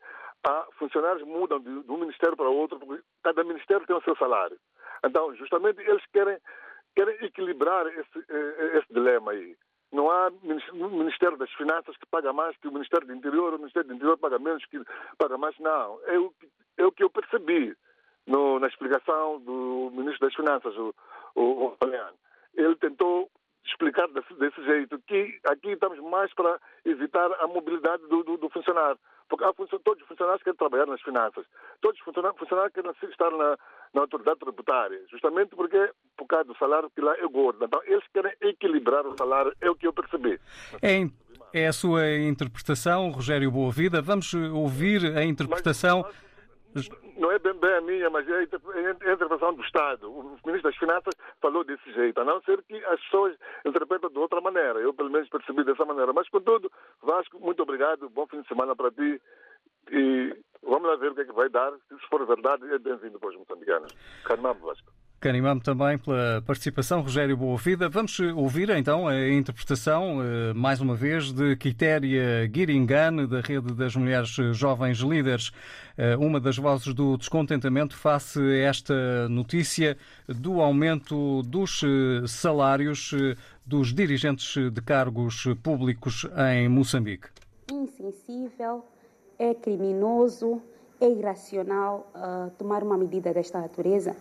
Há 0.47 0.67
funcionários 0.79 1.27
mudam 1.27 1.61
de, 1.61 1.69
um 1.69 1.99
ministério 1.99 2.37
para 2.37 2.49
outro, 2.49 2.79
porque 2.79 3.03
cada 3.23 3.45
ministério 3.45 3.87
tem 3.87 3.97
o 3.97 4.03
seu 4.03 4.17
salário. 4.17 4.59
Então, 5.05 5.35
justamente, 5.37 5.81
eles 5.81 6.05
querem, 6.13 6.39
querem 6.95 7.15
equilibrar 7.25 7.87
esse, 7.87 8.25
eh, 8.29 8.79
esse 8.79 8.93
dilema 8.93 9.33
aí. 9.33 9.57
Não 9.93 10.11
há 10.11 10.31
Ministério 10.73 11.37
das 11.37 11.51
Finanças 11.53 11.97
que 11.97 12.07
paga 12.07 12.33
mais 12.33 12.57
que 12.59 12.69
o 12.69 12.73
Ministério 12.73 13.07
do 13.07 13.15
Interior, 13.15 13.55
o 13.55 13.59
Ministério 13.59 13.89
do 13.89 13.95
Interior 13.95 14.17
paga 14.19 14.39
menos 14.39 14.65
que 14.67 14.81
paga 15.19 15.37
mais. 15.37 15.59
Não. 15.59 15.99
É 16.05 16.19
o, 16.19 16.33
é 16.79 16.87
o 16.87 16.93
que 16.93 17.03
eu 17.03 17.11
percebi 17.11 17.77
no, 18.27 18.61
na 18.61 18.69
explicação 18.69 19.41
do 19.41 19.91
Ministro 19.93 20.27
das 20.27 20.35
Finanças, 20.35 20.77
o, 20.77 20.95
o, 21.35 21.67
o 21.69 21.77
Ele 22.55 22.77
tentou 22.77 23.29
explicar 23.65 24.09
desse, 24.09 24.35
desse, 24.35 24.63
jeito, 24.65 24.99
que 25.07 25.39
aqui 25.47 25.71
estamos 25.71 25.99
mais 26.11 26.33
para 26.35 26.59
evitar 26.85 27.31
a 27.41 27.47
mobilidade 27.47 28.03
do, 28.09 28.23
do, 28.23 28.37
do 28.37 28.49
funcionário. 28.51 28.99
Porque 29.29 29.45
há 29.45 29.53
todos 29.53 30.03
os 30.03 30.09
funcionários 30.09 30.43
querem 30.43 30.57
trabalhar 30.57 30.87
nas 30.87 31.01
finanças, 31.03 31.47
todos 31.81 31.99
os 31.99 32.05
funcionários, 32.05 32.39
funcionários 32.39 32.75
querem 32.75 32.91
estar 33.11 33.31
na, 33.31 33.57
na 33.95 34.01
autoridade 34.01 34.41
tributária, 34.41 35.01
justamente 35.09 35.55
porque 35.55 35.91
por 36.17 36.27
causa 36.27 36.45
do 36.47 36.57
salário 36.57 36.91
que 36.91 37.01
lá 37.01 37.17
é 37.17 37.27
gordo. 37.29 37.65
Então, 37.65 37.81
eles 37.85 38.05
querem 38.13 38.33
equilibrar 38.41 39.07
o 39.07 39.17
salário, 39.17 39.55
é 39.61 39.71
o 39.71 39.77
que 39.77 39.87
eu 39.87 39.93
percebi. 39.93 40.41
É, 40.83 41.07
é 41.53 41.67
a 41.69 41.73
sua 41.73 42.11
interpretação, 42.19 43.11
Rogério 43.11 43.51
Boavida. 43.53 44.03
Vamos 44.03 44.35
ouvir 44.35 45.17
a 45.17 45.25
interpretação. 45.25 46.03
Mas, 46.03 46.15
mas 46.15 46.30
não 47.17 47.33
é 47.33 47.39
bem, 47.39 47.55
bem 47.55 47.75
a 47.75 47.81
minha, 47.81 48.11
mas 48.11 48.29
é 48.29 48.39
a 48.39 49.13
intervenção 49.13 49.55
do 49.55 49.63
Estado. 49.63 50.11
O 50.11 50.39
Ministro 50.45 50.71
das 50.71 50.77
Finanças 50.77 51.15
falou 51.41 51.65
desse 51.65 51.93
jeito, 51.93 52.21
a 52.21 52.25
não 52.25 52.41
ser 52.43 52.63
que 52.63 52.77
as 52.87 53.01
pessoas 53.03 53.37
interpretam 53.65 54.11
de 54.11 54.19
outra 54.19 54.41
maneira. 54.41 54.79
Eu, 54.79 54.95
pelo 54.95 55.11
menos, 55.11 55.29
percebi 55.29 55.65
dessa 55.65 55.85
maneira. 55.85 56.13
Mas, 56.13 56.29
contudo, 56.29 56.71
Vasco, 57.03 57.39
muito 57.41 57.63
obrigado. 57.63 58.09
Bom 58.09 58.27
fim 58.27 58.41
de 58.41 58.49
semana 58.49 58.77
para 58.77 58.91
ti. 58.91 59.21
E 59.91 60.37
vamos 60.63 60.89
lá 60.89 60.97
ver 60.97 61.11
o 61.11 61.15
que 61.15 61.23
é 61.23 61.25
que 61.25 61.33
vai 61.33 61.49
dar. 61.49 61.73
Se 61.89 62.09
for 62.09 62.25
verdade, 62.27 62.73
é 62.73 62.79
bem-vindo 62.79 63.19
para 63.19 63.31
os 63.31 63.37
moçambicanos. 63.37 63.93
Carnambo, 64.25 64.67
Vasco. 64.67 64.93
Canimamo 65.21 65.61
também 65.61 65.99
pela 65.99 66.43
participação, 66.47 67.03
Rogério 67.03 67.37
Boa-Vida. 67.37 67.91
Vamos 67.91 68.19
ouvir 68.21 68.71
então 68.71 69.07
a 69.07 69.29
interpretação, 69.29 70.23
eh, 70.23 70.55
mais 70.55 70.81
uma 70.81 70.95
vez, 70.95 71.31
de 71.31 71.57
Quitéria 71.57 72.51
Giringan, 72.51 73.27
da 73.27 73.43
Rede 73.43 73.75
das 73.75 73.95
Mulheres 73.95 74.31
Jovens 74.55 75.01
Líderes, 75.01 75.53
eh, 75.99 76.17
uma 76.17 76.41
das 76.41 76.57
vozes 76.57 76.95
do 76.95 77.19
descontentamento 77.19 77.95
face 77.95 78.41
a 78.41 78.57
esta 78.61 79.29
notícia 79.29 79.99
do 80.27 80.63
aumento 80.63 81.43
dos 81.43 81.83
eh, 81.85 82.27
salários 82.27 83.13
dos 83.67 83.93
dirigentes 83.93 84.73
de 84.73 84.81
cargos 84.81 85.45
públicos 85.63 86.27
em 86.51 86.67
Moçambique. 86.67 87.29
Insensível, 87.71 88.87
é 89.39 89.53
criminoso, 89.53 90.63
é 91.01 91.09
irracional 91.09 92.11
uh, 92.15 92.51
tomar 92.59 92.83
uma 92.83 92.97
medida 92.97 93.33
desta 93.33 93.61
natureza, 93.61 94.15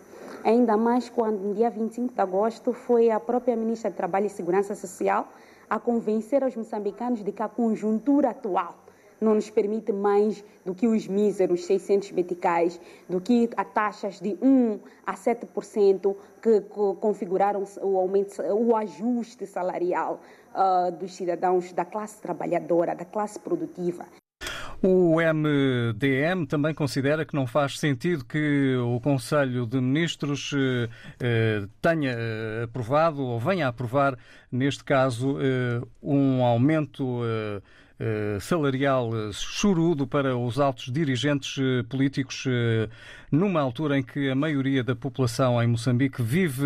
ainda 0.44 0.76
mais 0.76 1.08
quando 1.08 1.40
no 1.40 1.54
dia 1.54 1.70
25 1.70 2.14
de 2.14 2.20
agosto 2.20 2.72
foi 2.72 3.10
a 3.10 3.20
própria 3.20 3.56
Ministra 3.56 3.90
de 3.90 3.96
Trabalho 3.96 4.26
e 4.26 4.30
Segurança 4.30 4.74
Social 4.74 5.28
a 5.68 5.78
convencer 5.78 6.42
os 6.42 6.56
moçambicanos 6.56 7.22
de 7.22 7.32
que 7.32 7.42
a 7.42 7.48
conjuntura 7.48 8.30
atual 8.30 8.74
não 9.20 9.34
nos 9.34 9.50
permite 9.50 9.92
mais 9.92 10.42
do 10.64 10.74
que 10.74 10.86
os 10.86 11.06
míseros 11.06 11.66
600 11.66 12.10
meticais, 12.12 12.80
do 13.08 13.20
que 13.20 13.50
a 13.56 13.64
taxas 13.64 14.18
de 14.18 14.36
1 14.40 14.80
a 15.06 15.14
7% 15.14 16.16
que 16.40 16.60
configuraram 17.00 17.62
o, 17.82 17.98
aumento, 17.98 18.40
o 18.42 18.74
ajuste 18.74 19.46
salarial 19.46 20.20
uh, 20.54 20.90
dos 20.92 21.14
cidadãos 21.14 21.72
da 21.72 21.84
classe 21.84 22.20
trabalhadora, 22.20 22.94
da 22.94 23.04
classe 23.04 23.38
produtiva. 23.38 24.06
O 24.82 25.16
MDM 25.20 26.46
também 26.46 26.72
considera 26.72 27.26
que 27.26 27.34
não 27.34 27.46
faz 27.46 27.78
sentido 27.78 28.24
que 28.24 28.76
o 28.76 28.98
Conselho 28.98 29.66
de 29.66 29.78
Ministros 29.78 30.52
eh, 30.54 30.88
eh, 31.20 31.66
tenha 31.82 32.12
eh, 32.12 32.62
aprovado 32.64 33.22
ou 33.22 33.38
venha 33.38 33.66
a 33.66 33.68
aprovar, 33.68 34.16
neste 34.50 34.82
caso, 34.82 35.36
um 36.02 36.42
aumento 36.42 37.20
salarial 38.40 39.10
eh, 39.14 39.30
chorudo 39.32 40.06
para 40.06 40.36
os 40.36 40.58
altos 40.58 40.90
dirigentes 40.92 41.58
eh, 41.58 41.82
políticos, 41.82 42.44
numa 43.30 43.60
altura 43.60 43.98
em 43.98 44.02
que 44.02 44.30
a 44.30 44.34
maioria 44.34 44.82
da 44.82 44.96
população 44.96 45.62
em 45.62 45.66
Moçambique 45.66 46.22
vive 46.22 46.64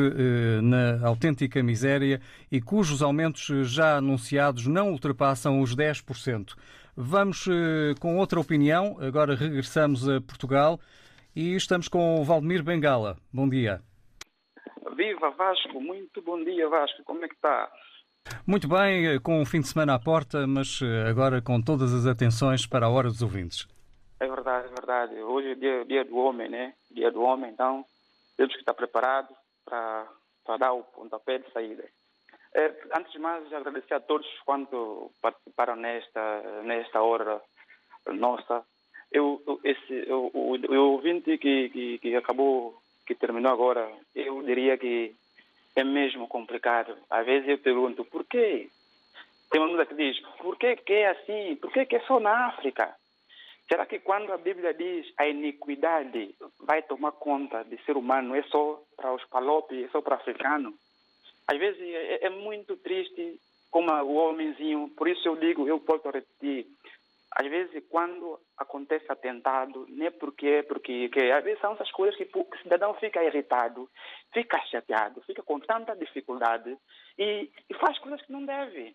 na 0.63 1.07
autêntica 1.07 1.63
miséria 1.63 2.21
e 2.51 2.61
cujos 2.61 3.03
aumentos 3.03 3.47
já 3.71 3.97
anunciados 3.97 4.67
não 4.67 4.91
ultrapassam 4.91 5.61
os 5.61 5.75
10%. 5.77 6.55
Vamos 6.97 7.47
com 8.01 8.17
outra 8.17 8.41
opinião. 8.41 8.97
Agora 9.01 9.35
regressamos 9.35 10.09
a 10.09 10.21
Portugal 10.21 10.81
e 11.35 11.55
estamos 11.55 11.89
com 11.89 12.21
o 12.21 12.25
Valdemir 12.25 12.63
Bengala. 12.63 13.17
Bom 13.33 13.49
dia. 13.49 13.81
Viva 14.97 15.31
Vasco, 15.31 15.81
muito 15.81 16.23
bom 16.23 16.43
dia 16.45 16.69
Vasco, 16.69 17.03
como 17.05 17.25
é 17.25 17.29
que 17.29 17.35
está? 17.35 17.69
Muito 18.47 18.69
bem, 18.69 19.07
eh, 19.07 19.19
com 19.19 19.41
o 19.41 19.47
fim 19.47 19.61
de 19.61 19.69
semana 19.69 19.95
à 19.95 19.99
porta, 19.99 20.47
mas 20.47 20.81
eh, 20.83 21.09
agora 21.09 21.41
com 21.41 21.61
todas 21.63 21.95
as 21.95 22.07
atenções 22.07 22.67
para 22.67 22.87
a 22.87 22.91
hora 22.91 23.09
dos 23.09 23.23
ouvintes. 23.23 23.67
É 24.21 24.27
verdade, 24.27 24.67
é 24.67 24.71
verdade. 24.71 25.15
Hoje 25.23 25.53
é 25.53 25.55
dia, 25.55 25.85
dia 25.85 26.05
do 26.05 26.17
homem, 26.17 26.49
né? 26.49 26.75
Dia 26.91 27.11
do 27.11 27.23
homem, 27.23 27.51
então 27.51 27.85
temos 28.37 28.53
que 28.53 28.61
estar 28.61 28.75
preparados 28.75 29.35
para, 29.65 30.07
para 30.45 30.57
dar 30.59 30.73
o 30.73 30.83
pontapé 30.83 31.39
de 31.39 31.51
saída. 31.53 31.85
É, 32.55 32.73
antes 32.97 33.13
de 33.13 33.19
mais, 33.19 33.51
agradecer 33.53 33.95
a 33.95 34.01
todos 34.01 34.27
quanto 34.45 35.11
participaram 35.21 35.77
nesta, 35.77 36.63
nesta 36.65 37.03
hora 37.03 37.41
nossa. 38.07 38.63
Eu, 39.11 39.43
esse, 39.65 40.13
o, 40.13 40.31
o, 40.35 40.57
o 40.57 40.93
ouvinte 40.93 41.39
que, 41.39 41.69
que, 41.71 41.99
que 41.99 42.17
acabou, 42.17 42.79
que 43.07 43.15
terminou 43.15 43.53
agora, 43.53 43.91
eu 44.15 44.43
diria 44.43 44.77
que 44.77 45.15
é 45.77 45.85
mesmo 45.85 46.29
complicado. 46.29 46.97
Às 47.11 47.27
vezes 47.27 47.49
eu 47.49 47.59
pergunto, 47.59 48.05
por 48.05 48.25
quê? 48.25 48.69
Tem 49.51 49.61
uma 49.61 49.69
música 49.69 49.87
que 49.87 49.95
diz, 49.95 50.21
por 50.39 50.57
que, 50.57 50.77
é 50.93 51.09
assim? 51.11 51.57
Por 51.57 51.73
que, 51.73 51.87
que 51.87 51.97
é 51.97 52.01
só 52.01 52.19
na 52.19 52.49
África? 52.49 52.95
Será 53.69 53.87
que 53.87 53.99
quando 53.99 54.33
a 54.33 54.37
Bíblia 54.37 54.75
diz 54.75 55.07
a 55.17 55.27
iniquidade 55.27 56.35
vai 56.61 56.83
tomar 56.83 57.13
conta 57.13 57.65
de 57.65 57.77
ser 57.85 57.97
humano, 57.97 58.35
é 58.35 58.43
só 58.45 58.83
para 58.97 59.15
os 59.15 59.25
palopes, 59.25 59.85
é 59.85 59.89
só 59.89 60.03
para 60.03 60.17
africano? 60.17 60.75
Às 61.47 61.59
vezes 61.59 61.81
é, 61.81 62.27
é 62.27 62.31
muito 62.31 62.77
triste 62.77 63.41
como 63.71 63.91
o 63.91 64.15
homenzinho, 64.17 64.89
por 64.97 65.09
isso 65.09 65.27
eu 65.27 65.37
digo, 65.37 65.67
eu 65.67 65.81
posso 65.81 66.09
repetir, 66.11 66.67
às 67.35 67.49
vezes 67.49 67.83
quando 67.91 68.41
acontece 68.57 69.07
atentado, 69.11 69.87
nem 69.89 70.11
porque 70.13 70.47
é 70.47 70.63
porque 70.63 71.09
que, 71.09 71.33
às 71.33 71.43
vezes 71.43 71.61
são 71.61 71.73
essas 71.73 71.91
coisas 71.91 72.17
que 72.17 72.29
o 72.35 72.47
cidadão 72.63 72.95
fica 72.95 73.23
irritado, 73.25 73.91
fica 74.33 74.59
chateado, 74.67 75.21
fica 75.23 75.43
com 75.43 75.59
tanta 75.59 75.97
dificuldade 75.97 76.77
e, 77.19 77.51
e 77.69 77.75
faz 77.75 77.99
coisas 77.99 78.23
que 78.23 78.33
não 78.33 78.45
deve. 78.45 78.95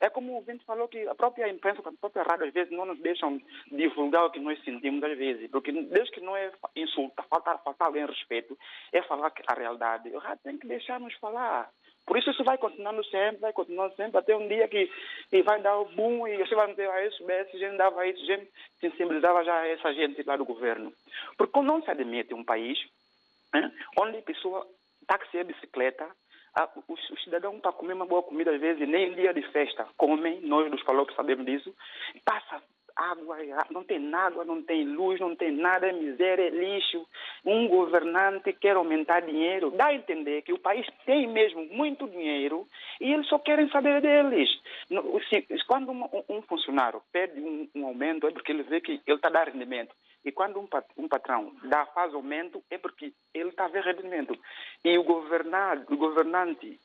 É 0.00 0.10
como 0.10 0.36
o 0.36 0.42
Vento 0.42 0.64
falou 0.66 0.88
que 0.88 1.08
a 1.08 1.14
própria 1.14 1.48
imprensa, 1.48 1.80
a 1.80 1.92
própria 1.92 2.24
rádio, 2.24 2.46
às 2.46 2.52
vezes 2.52 2.70
não 2.70 2.84
nos 2.84 2.98
deixam 3.00 3.40
divulgar 3.70 4.26
o 4.26 4.30
que 4.30 4.40
nós 4.40 4.62
sentimos, 4.62 5.02
às 5.02 5.16
vezes. 5.16 5.50
Porque 5.50 5.72
desde 5.72 6.10
que 6.10 6.20
não 6.20 6.36
é 6.36 6.52
insultar, 6.76 7.26
faltar, 7.28 7.62
faltar 7.62 7.86
alguém 7.86 8.04
respeito, 8.04 8.58
é 8.92 9.00
falar 9.02 9.32
a 9.46 9.54
realidade. 9.54 10.10
O 10.10 10.18
rádio 10.18 10.42
tem 10.42 10.58
que 10.58 10.66
deixar-nos 10.66 11.14
falar. 11.14 11.70
Por 12.06 12.18
isso 12.18 12.30
isso 12.30 12.44
vai 12.44 12.58
continuando 12.58 13.02
sempre, 13.04 13.38
vai 13.38 13.52
continuando 13.52 13.94
sempre, 13.96 14.18
até 14.18 14.36
um 14.36 14.46
dia 14.46 14.68
que, 14.68 14.90
que 15.30 15.42
vai 15.42 15.60
dar 15.62 15.78
o 15.78 15.86
boom 15.86 16.28
e 16.28 16.36
você 16.36 16.54
vai 16.54 16.68
dizer, 16.68 16.88
ah, 16.90 17.06
isso, 17.06 17.30
esse 17.30 17.58
gente 17.58 17.76
dava 17.76 18.06
isso, 18.06 18.24
gente 18.26 18.50
sensibilizava 18.80 19.42
já 19.44 19.66
essa 19.66 19.92
gente 19.94 20.22
lá 20.22 20.36
do 20.36 20.44
governo. 20.44 20.92
Porque 21.38 21.60
não 21.62 21.82
se 21.82 21.90
admite 21.90 22.34
um 22.34 22.44
país 22.44 22.78
né, 23.52 23.72
onde 23.98 24.18
a 24.18 24.22
pessoa 24.22 24.66
táxi 25.06 25.38
e 25.38 25.44
bicicleta, 25.44 26.06
a, 26.54 26.68
o, 26.76 26.92
o, 26.92 27.18
cidadão 27.20 27.58
para 27.58 27.72
comer 27.72 27.94
uma 27.94 28.06
boa 28.06 28.22
comida 28.22 28.54
às 28.54 28.60
vezes, 28.60 28.86
nem 28.88 29.10
em 29.10 29.14
dia 29.14 29.32
de 29.32 29.42
festa 29.50 29.86
comem, 29.96 30.40
nós 30.42 30.70
dos 30.70 30.82
que 30.82 31.14
sabemos 31.14 31.46
disso, 31.46 31.74
passa 32.24 32.62
água, 32.96 33.36
não 33.70 33.84
tem 33.84 34.14
água, 34.14 34.44
não 34.44 34.62
tem 34.62 34.84
luz, 34.84 35.20
não 35.20 35.34
tem 35.34 35.52
nada, 35.52 35.88
é 35.88 35.92
miséria, 35.92 36.44
é 36.44 36.50
lixo. 36.50 37.06
Um 37.44 37.68
governante 37.68 38.52
quer 38.52 38.76
aumentar 38.76 39.20
dinheiro, 39.20 39.70
dá 39.70 39.86
a 39.86 39.94
entender 39.94 40.42
que 40.42 40.52
o 40.52 40.58
país 40.58 40.86
tem 41.04 41.26
mesmo 41.26 41.64
muito 41.66 42.08
dinheiro 42.08 42.66
e 43.00 43.12
eles 43.12 43.26
só 43.28 43.38
querem 43.38 43.68
saber 43.70 44.00
deles. 44.00 44.50
Quando 45.66 45.90
um 46.28 46.42
funcionário 46.42 47.02
pede 47.12 47.40
um, 47.40 47.68
um 47.74 47.86
aumento 47.86 48.26
é 48.26 48.30
porque 48.30 48.52
ele 48.52 48.62
vê 48.62 48.80
que 48.80 49.00
ele 49.06 49.16
está 49.16 49.28
dando 49.28 49.52
rendimento. 49.52 49.94
E 50.24 50.32
quando 50.32 50.58
um 50.96 51.08
patrão 51.08 51.52
dá, 51.64 51.84
faz 51.86 52.14
aumento 52.14 52.62
é 52.70 52.78
porque 52.78 53.12
ele 53.34 53.50
está 53.50 53.66
a 53.66 53.68
ver 53.68 53.84
rendimento. 53.84 54.34
E 54.82 54.96
o, 54.96 55.04
governado, 55.04 55.92
o 55.92 55.96
governante 55.98 56.80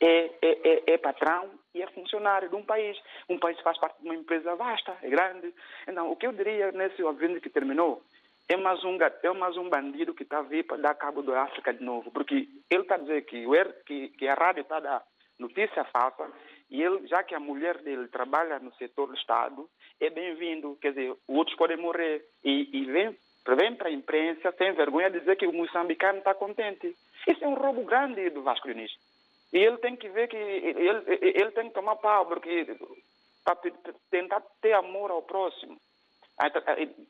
é, 0.00 0.30
é, 0.42 0.58
é, 0.64 0.82
é, 0.94 0.98
patrão 0.98 1.50
e 1.74 1.82
é 1.82 1.86
funcionário 1.88 2.48
de 2.48 2.54
um 2.54 2.64
país. 2.64 2.96
Um 3.28 3.38
país 3.38 3.58
faz 3.60 3.78
parte 3.78 4.00
de 4.00 4.04
uma 4.04 4.14
empresa 4.14 4.54
vasta, 4.54 4.96
é 5.02 5.08
grande. 5.08 5.52
Então, 5.86 6.10
o 6.10 6.16
que 6.16 6.26
eu 6.26 6.32
diria 6.32 6.72
nesse 6.72 7.02
ouvinte 7.02 7.40
que 7.40 7.50
terminou 7.50 8.02
é 8.48 8.56
mais 8.56 8.82
um, 8.84 8.96
é 9.00 9.32
mais 9.32 9.56
um 9.56 9.68
bandido 9.68 10.14
que 10.14 10.22
está 10.22 10.38
a 10.38 10.42
vir 10.42 10.64
para 10.64 10.78
dar 10.78 10.94
cabo 10.94 11.22
da 11.22 11.42
África 11.42 11.72
de 11.72 11.84
novo, 11.84 12.10
porque 12.10 12.48
ele 12.70 12.82
está 12.82 12.94
a 12.94 12.98
dizer 12.98 13.22
que, 13.26 13.44
que, 13.86 14.08
que 14.08 14.28
a 14.28 14.34
rádio 14.34 14.62
está 14.62 14.78
a 14.78 14.80
dar 14.80 15.02
notícia 15.38 15.84
falsa 15.84 16.30
e 16.70 16.82
ele, 16.82 17.06
já 17.06 17.22
que 17.22 17.34
a 17.34 17.40
mulher 17.40 17.78
dele 17.78 18.08
trabalha 18.08 18.58
no 18.58 18.72
setor 18.74 19.08
do 19.08 19.14
Estado, 19.14 19.68
é 20.00 20.10
bem-vindo. 20.10 20.76
Quer 20.80 20.90
dizer, 20.90 21.14
outros 21.26 21.56
podem 21.56 21.78
morrer. 21.78 22.24
E, 22.44 22.68
e 22.72 22.84
vem, 22.84 23.16
vem 23.56 23.74
para 23.74 23.88
a 23.88 23.92
imprensa 23.92 24.52
sem 24.52 24.72
vergonha 24.72 25.10
dizer 25.10 25.36
que 25.36 25.46
o 25.46 25.52
moçambicano 25.52 26.18
está 26.18 26.34
contente. 26.34 26.94
Isso 27.26 27.42
é 27.42 27.48
um 27.48 27.54
roubo 27.54 27.84
grande 27.84 28.28
do 28.30 28.42
Vasco 28.42 28.68
Diniz. 28.68 28.92
E 29.52 29.58
ele 29.58 29.78
tem 29.78 29.96
que 29.96 30.08
ver 30.08 30.28
que 30.28 30.36
ele, 30.36 31.02
ele 31.20 31.50
tem 31.52 31.68
que 31.68 31.74
tomar 31.74 31.96
pau, 31.96 32.26
porque 32.26 32.76
para 33.44 33.56
tentar 34.10 34.42
ter 34.60 34.74
amor 34.74 35.10
ao 35.10 35.22
próximo. 35.22 35.76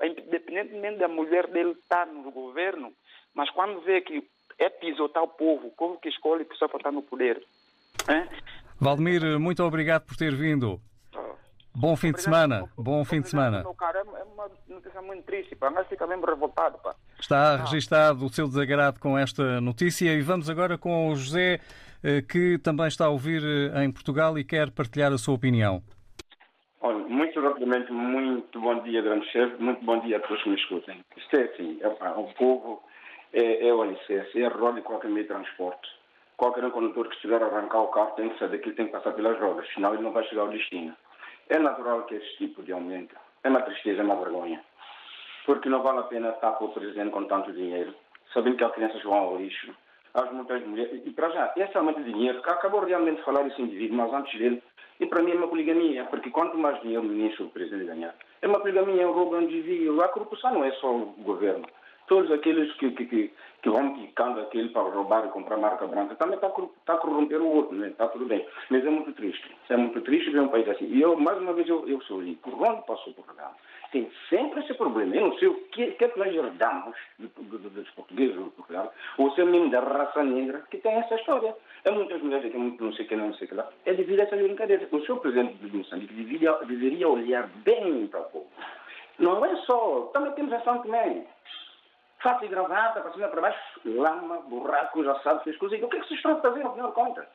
Independentemente 0.02 0.98
da 0.98 1.08
mulher 1.08 1.46
dele 1.48 1.72
estar 1.72 2.06
no 2.06 2.30
governo, 2.30 2.92
mas 3.34 3.50
quando 3.50 3.80
vê 3.82 4.00
que 4.00 4.26
é 4.58 4.68
pisotar 4.70 5.22
o 5.22 5.28
povo, 5.28 5.68
o 5.68 5.72
povo 5.72 6.00
que 6.00 6.08
escolhe 6.08 6.44
pessoa 6.44 6.68
para 6.68 6.78
estar 6.78 6.92
no 6.92 7.02
poder. 7.02 7.42
É? 8.08 8.26
Valdemir, 8.80 9.38
muito 9.38 9.62
obrigado 9.62 10.06
por 10.06 10.16
ter 10.16 10.34
vindo. 10.34 10.80
Bom 11.74 11.94
fim 11.94 12.10
de 12.10 12.22
semana. 12.22 12.68
Bom 12.76 13.04
fim 13.04 13.20
de 13.20 13.28
semana. 13.28 13.64
É 13.64 14.24
uma 14.24 14.50
notícia 14.68 15.00
muito 15.02 15.24
triste, 15.24 15.54
pá. 15.54 15.70
Mas 15.70 15.86
fica 15.86 16.06
mesmo 16.06 16.26
revoltado, 16.26 16.78
pá. 16.78 16.94
Está 17.20 17.56
registado 17.56 18.24
o 18.24 18.28
seu 18.28 18.48
desagrado 18.48 18.98
com 18.98 19.16
esta 19.16 19.60
notícia 19.60 20.12
e 20.12 20.20
vamos 20.22 20.48
agora 20.50 20.76
com 20.76 21.08
o 21.08 21.14
José 21.14 21.60
que 22.28 22.58
também 22.58 22.86
está 22.86 23.06
a 23.06 23.10
ouvir 23.10 23.42
eh, 23.42 23.84
em 23.84 23.90
Portugal 23.90 24.38
e 24.38 24.44
quer 24.44 24.70
partilhar 24.70 25.12
a 25.12 25.18
sua 25.18 25.34
opinião. 25.34 25.82
Olha, 26.80 26.98
muito 26.98 27.40
rapidamente, 27.40 27.90
muito 27.90 28.60
bom 28.60 28.80
dia, 28.82 29.02
grande 29.02 29.26
chefe, 29.30 29.60
muito 29.60 29.84
bom 29.84 29.98
dia 30.00 30.18
a 30.18 30.20
todos 30.20 30.42
que 30.42 30.48
me 30.48 30.56
escutem. 30.56 31.00
Isto 31.16 31.36
é 31.36 31.42
assim, 31.42 31.78
é, 31.80 31.88
o 31.88 32.32
povo 32.34 32.82
é, 33.32 33.66
é 33.66 33.74
o 33.74 33.82
alicerce, 33.82 34.40
é 34.40 34.46
a 34.46 34.48
roda 34.48 34.76
de 34.76 34.82
qualquer 34.82 35.10
meio 35.10 35.26
de 35.26 35.32
transporte. 35.32 35.88
Qualquer 36.36 36.70
condutor 36.70 37.08
que 37.08 37.16
estiver 37.16 37.42
a 37.42 37.46
arrancar 37.46 37.80
o 37.80 37.88
carro 37.88 38.12
tem 38.12 38.28
que 38.28 38.38
saber 38.38 38.58
que 38.58 38.68
ele 38.68 38.76
tem 38.76 38.86
que 38.86 38.92
passar 38.92 39.12
pelas 39.12 39.38
rodas, 39.40 39.66
senão 39.74 39.92
ele 39.92 40.04
não 40.04 40.12
vai 40.12 40.24
chegar 40.28 40.42
ao 40.42 40.50
destino. 40.50 40.94
É 41.48 41.58
natural 41.58 42.04
que 42.04 42.14
esse 42.14 42.36
tipo 42.36 42.62
de 42.62 42.72
aumento 42.72 43.16
é 43.42 43.48
uma 43.48 43.62
tristeza, 43.62 44.02
é 44.02 44.04
uma 44.04 44.22
vergonha. 44.22 44.62
Porque 45.44 45.68
não 45.68 45.82
vale 45.82 45.98
a 45.98 46.02
pena 46.02 46.28
estar 46.28 46.50
o 46.62 46.68
presidente 46.68 47.10
com 47.10 47.24
tanto 47.24 47.52
dinheiro, 47.52 47.92
sabendo 48.32 48.56
que 48.56 48.64
as 48.64 48.72
crianças 48.72 49.02
vão 49.02 49.14
ao 49.14 49.36
lixo, 49.38 49.74
às 50.14 50.30
muitas 50.32 50.64
mulheres. 50.66 51.02
E 51.04 51.10
para 51.10 51.30
já, 51.30 51.52
esse 51.56 51.76
aumento 51.76 52.02
de 52.02 52.12
dinheiro, 52.12 52.38
acabou 52.38 52.84
realmente 52.84 53.18
de 53.18 53.24
falar 53.24 53.46
esse 53.46 53.60
indivíduo, 53.60 53.96
mas 53.96 54.12
antes 54.12 54.38
dele, 54.38 54.62
e 55.00 55.06
para 55.06 55.22
mim 55.22 55.32
é 55.32 55.34
uma 55.34 55.48
poligamia, 55.48 56.04
porque 56.06 56.30
quanto 56.30 56.58
mais 56.58 56.80
dinheiro 56.82 57.02
o 57.02 57.08
ministro, 57.08 57.46
o 57.46 57.50
presidente 57.50 57.86
ganhar, 57.86 58.14
é 58.42 58.46
uma 58.48 58.60
poligamia, 58.60 59.02
é 59.02 59.06
um 59.06 59.12
roubo, 59.12 59.36
é 59.36 59.38
um 59.40 59.46
desvio. 59.46 60.00
A 60.02 60.08
corrupção 60.08 60.54
não 60.54 60.64
é 60.64 60.72
só 60.72 60.92
o 60.92 61.14
governo. 61.18 61.64
Todos 62.08 62.30
aqueles 62.32 62.72
que, 62.74 62.90
que, 62.90 63.04
que, 63.04 63.32
que 63.62 63.70
vão 63.70 63.94
picando 63.94 64.40
aquele 64.40 64.70
para 64.70 64.82
roubar 64.82 65.26
e 65.26 65.28
comprar 65.28 65.56
marca 65.56 65.86
branca, 65.86 66.14
também 66.14 66.36
está 66.36 66.48
tá 66.48 66.94
a 66.94 66.98
corromper 66.98 67.40
o 67.40 67.54
outro, 67.54 67.76
né? 67.76 67.88
está 67.88 68.08
tudo 68.08 68.24
bem. 68.26 68.46
Mas 68.70 68.84
é 68.84 68.90
muito 68.90 69.12
triste. 69.12 69.56
É 69.68 69.76
muito 69.76 70.00
triste 70.00 70.30
ver 70.30 70.40
um 70.40 70.48
país 70.48 70.68
assim. 70.68 70.86
E 70.86 71.00
eu, 71.00 71.16
mais 71.16 71.38
uma 71.38 71.52
vez, 71.52 71.68
eu, 71.68 71.86
eu 71.88 72.00
sou 72.02 72.22
por 72.42 72.54
onde 72.54 72.86
passou 72.86 73.12
por 73.12 73.24
Portugal 73.24 73.54
tem 73.92 74.10
sempre 74.28 74.60
esse 74.60 74.74
problema. 74.74 75.14
Eu 75.14 75.28
não 75.28 75.38
sei 75.38 75.48
o 75.48 75.54
que, 75.68 75.92
que 75.92 76.04
é 76.04 76.08
que 76.08 76.18
nós 76.18 76.34
herdamos 76.34 76.96
dos 77.18 77.90
portugueses 77.90 78.36
de 78.36 78.50
Portugal, 78.50 78.92
ou 79.16 79.30
se 79.32 79.40
é 79.40 79.44
mesmo 79.44 79.70
da 79.70 79.80
raça 79.80 80.22
negra, 80.22 80.62
que 80.70 80.78
tem 80.78 80.92
essa 80.92 81.14
história. 81.14 81.54
É 81.84 81.90
muitas 81.90 82.20
mulheres 82.22 82.46
aqui, 82.46 82.58
não 82.58 82.92
sei 82.92 83.04
o 83.04 83.08
que, 83.08 83.16
não 83.16 83.34
sei 83.34 83.46
o 83.46 83.48
que 83.48 83.54
lá. 83.54 83.68
É 83.86 83.94
devido 83.94 84.20
a 84.20 84.24
essa 84.24 84.36
brincadeira. 84.36 84.88
O 84.90 85.00
senhor 85.00 85.20
presidente 85.20 85.54
de 85.54 85.76
Moçambique 85.76 86.12
deveria, 86.12 86.52
deveria 86.66 87.08
olhar 87.08 87.48
bem 87.64 88.06
para 88.08 88.20
o 88.20 88.24
povo. 88.24 88.46
Não 89.18 89.44
é 89.44 89.56
só. 89.62 90.10
Também 90.12 90.32
temos 90.32 90.52
a 90.52 90.60
São 90.60 90.82
Tomé. 90.82 91.24
Fato 92.22 92.44
e 92.44 92.48
gravata, 92.48 93.00
para 93.00 93.12
cima 93.12 93.28
para 93.28 93.40
baixo, 93.40 93.80
lama, 93.84 94.40
buraco, 94.48 95.04
já 95.04 95.14
sabe, 95.20 95.44
fez 95.44 95.56
coisas. 95.56 95.80
O 95.82 95.88
que 95.88 95.96
é 95.96 96.00
que 96.00 96.06
vocês 96.06 96.18
estão 96.18 96.32
a 96.32 96.40
fazer, 96.40 96.64
no 96.64 96.72
final 96.72 96.88
de 96.88 96.94
contas? 96.94 97.26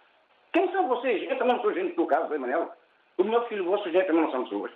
Quem 0.52 0.72
são 0.72 0.88
vocês? 0.88 1.24
Eu 1.30 1.38
também 1.38 1.56
não 1.56 1.62
sou 1.62 1.74
gente 1.74 1.96
do 1.96 2.06
caso, 2.06 2.34
Emanuel. 2.34 2.72
O 3.18 3.24
meu 3.24 3.44
filho, 3.48 3.66
vocês 3.66 3.94
também 4.06 4.22
não 4.22 4.32
são 4.32 4.44
pessoas 4.44 4.72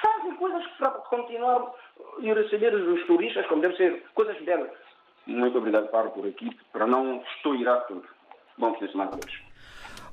fazem 0.00 0.34
coisas 0.36 0.64
para 0.78 0.90
continuar 0.90 1.72
e 2.20 2.32
receber 2.32 2.74
os 2.74 3.06
turistas 3.06 3.46
como 3.46 3.62
deve 3.62 3.76
ser, 3.76 4.02
coisas 4.14 4.40
belas. 4.44 4.70
Muito 5.26 5.58
obrigado, 5.58 5.88
paro 5.88 6.10
por 6.10 6.26
aqui, 6.26 6.50
para 6.72 6.86
não 6.86 7.22
estourar 7.36 7.86
tudo. 7.86 8.04
Bom 8.56 8.74
fim 8.74 8.86
de 8.86 8.92
semana 8.92 9.10
a 9.10 9.12
todos. 9.12 9.48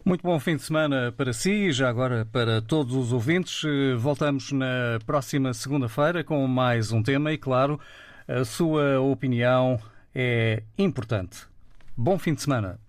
Muito 0.03 0.21
bom 0.21 0.39
fim 0.39 0.55
de 0.55 0.61
semana 0.61 1.11
para 1.11 1.33
si 1.33 1.67
e 1.67 1.71
já 1.71 1.89
agora 1.89 2.27
para 2.31 2.61
todos 2.61 2.95
os 2.95 3.11
ouvintes. 3.11 3.63
Voltamos 3.97 4.51
na 4.51 4.99
próxima 5.05 5.53
segunda-feira 5.53 6.23
com 6.23 6.45
mais 6.45 6.91
um 6.91 7.01
tema 7.01 7.31
e, 7.31 7.37
claro, 7.37 7.79
a 8.27 8.43
sua 8.45 8.99
opinião 8.99 9.79
é 10.13 10.63
importante. 10.77 11.47
Bom 11.95 12.17
fim 12.17 12.33
de 12.33 12.41
semana. 12.41 12.79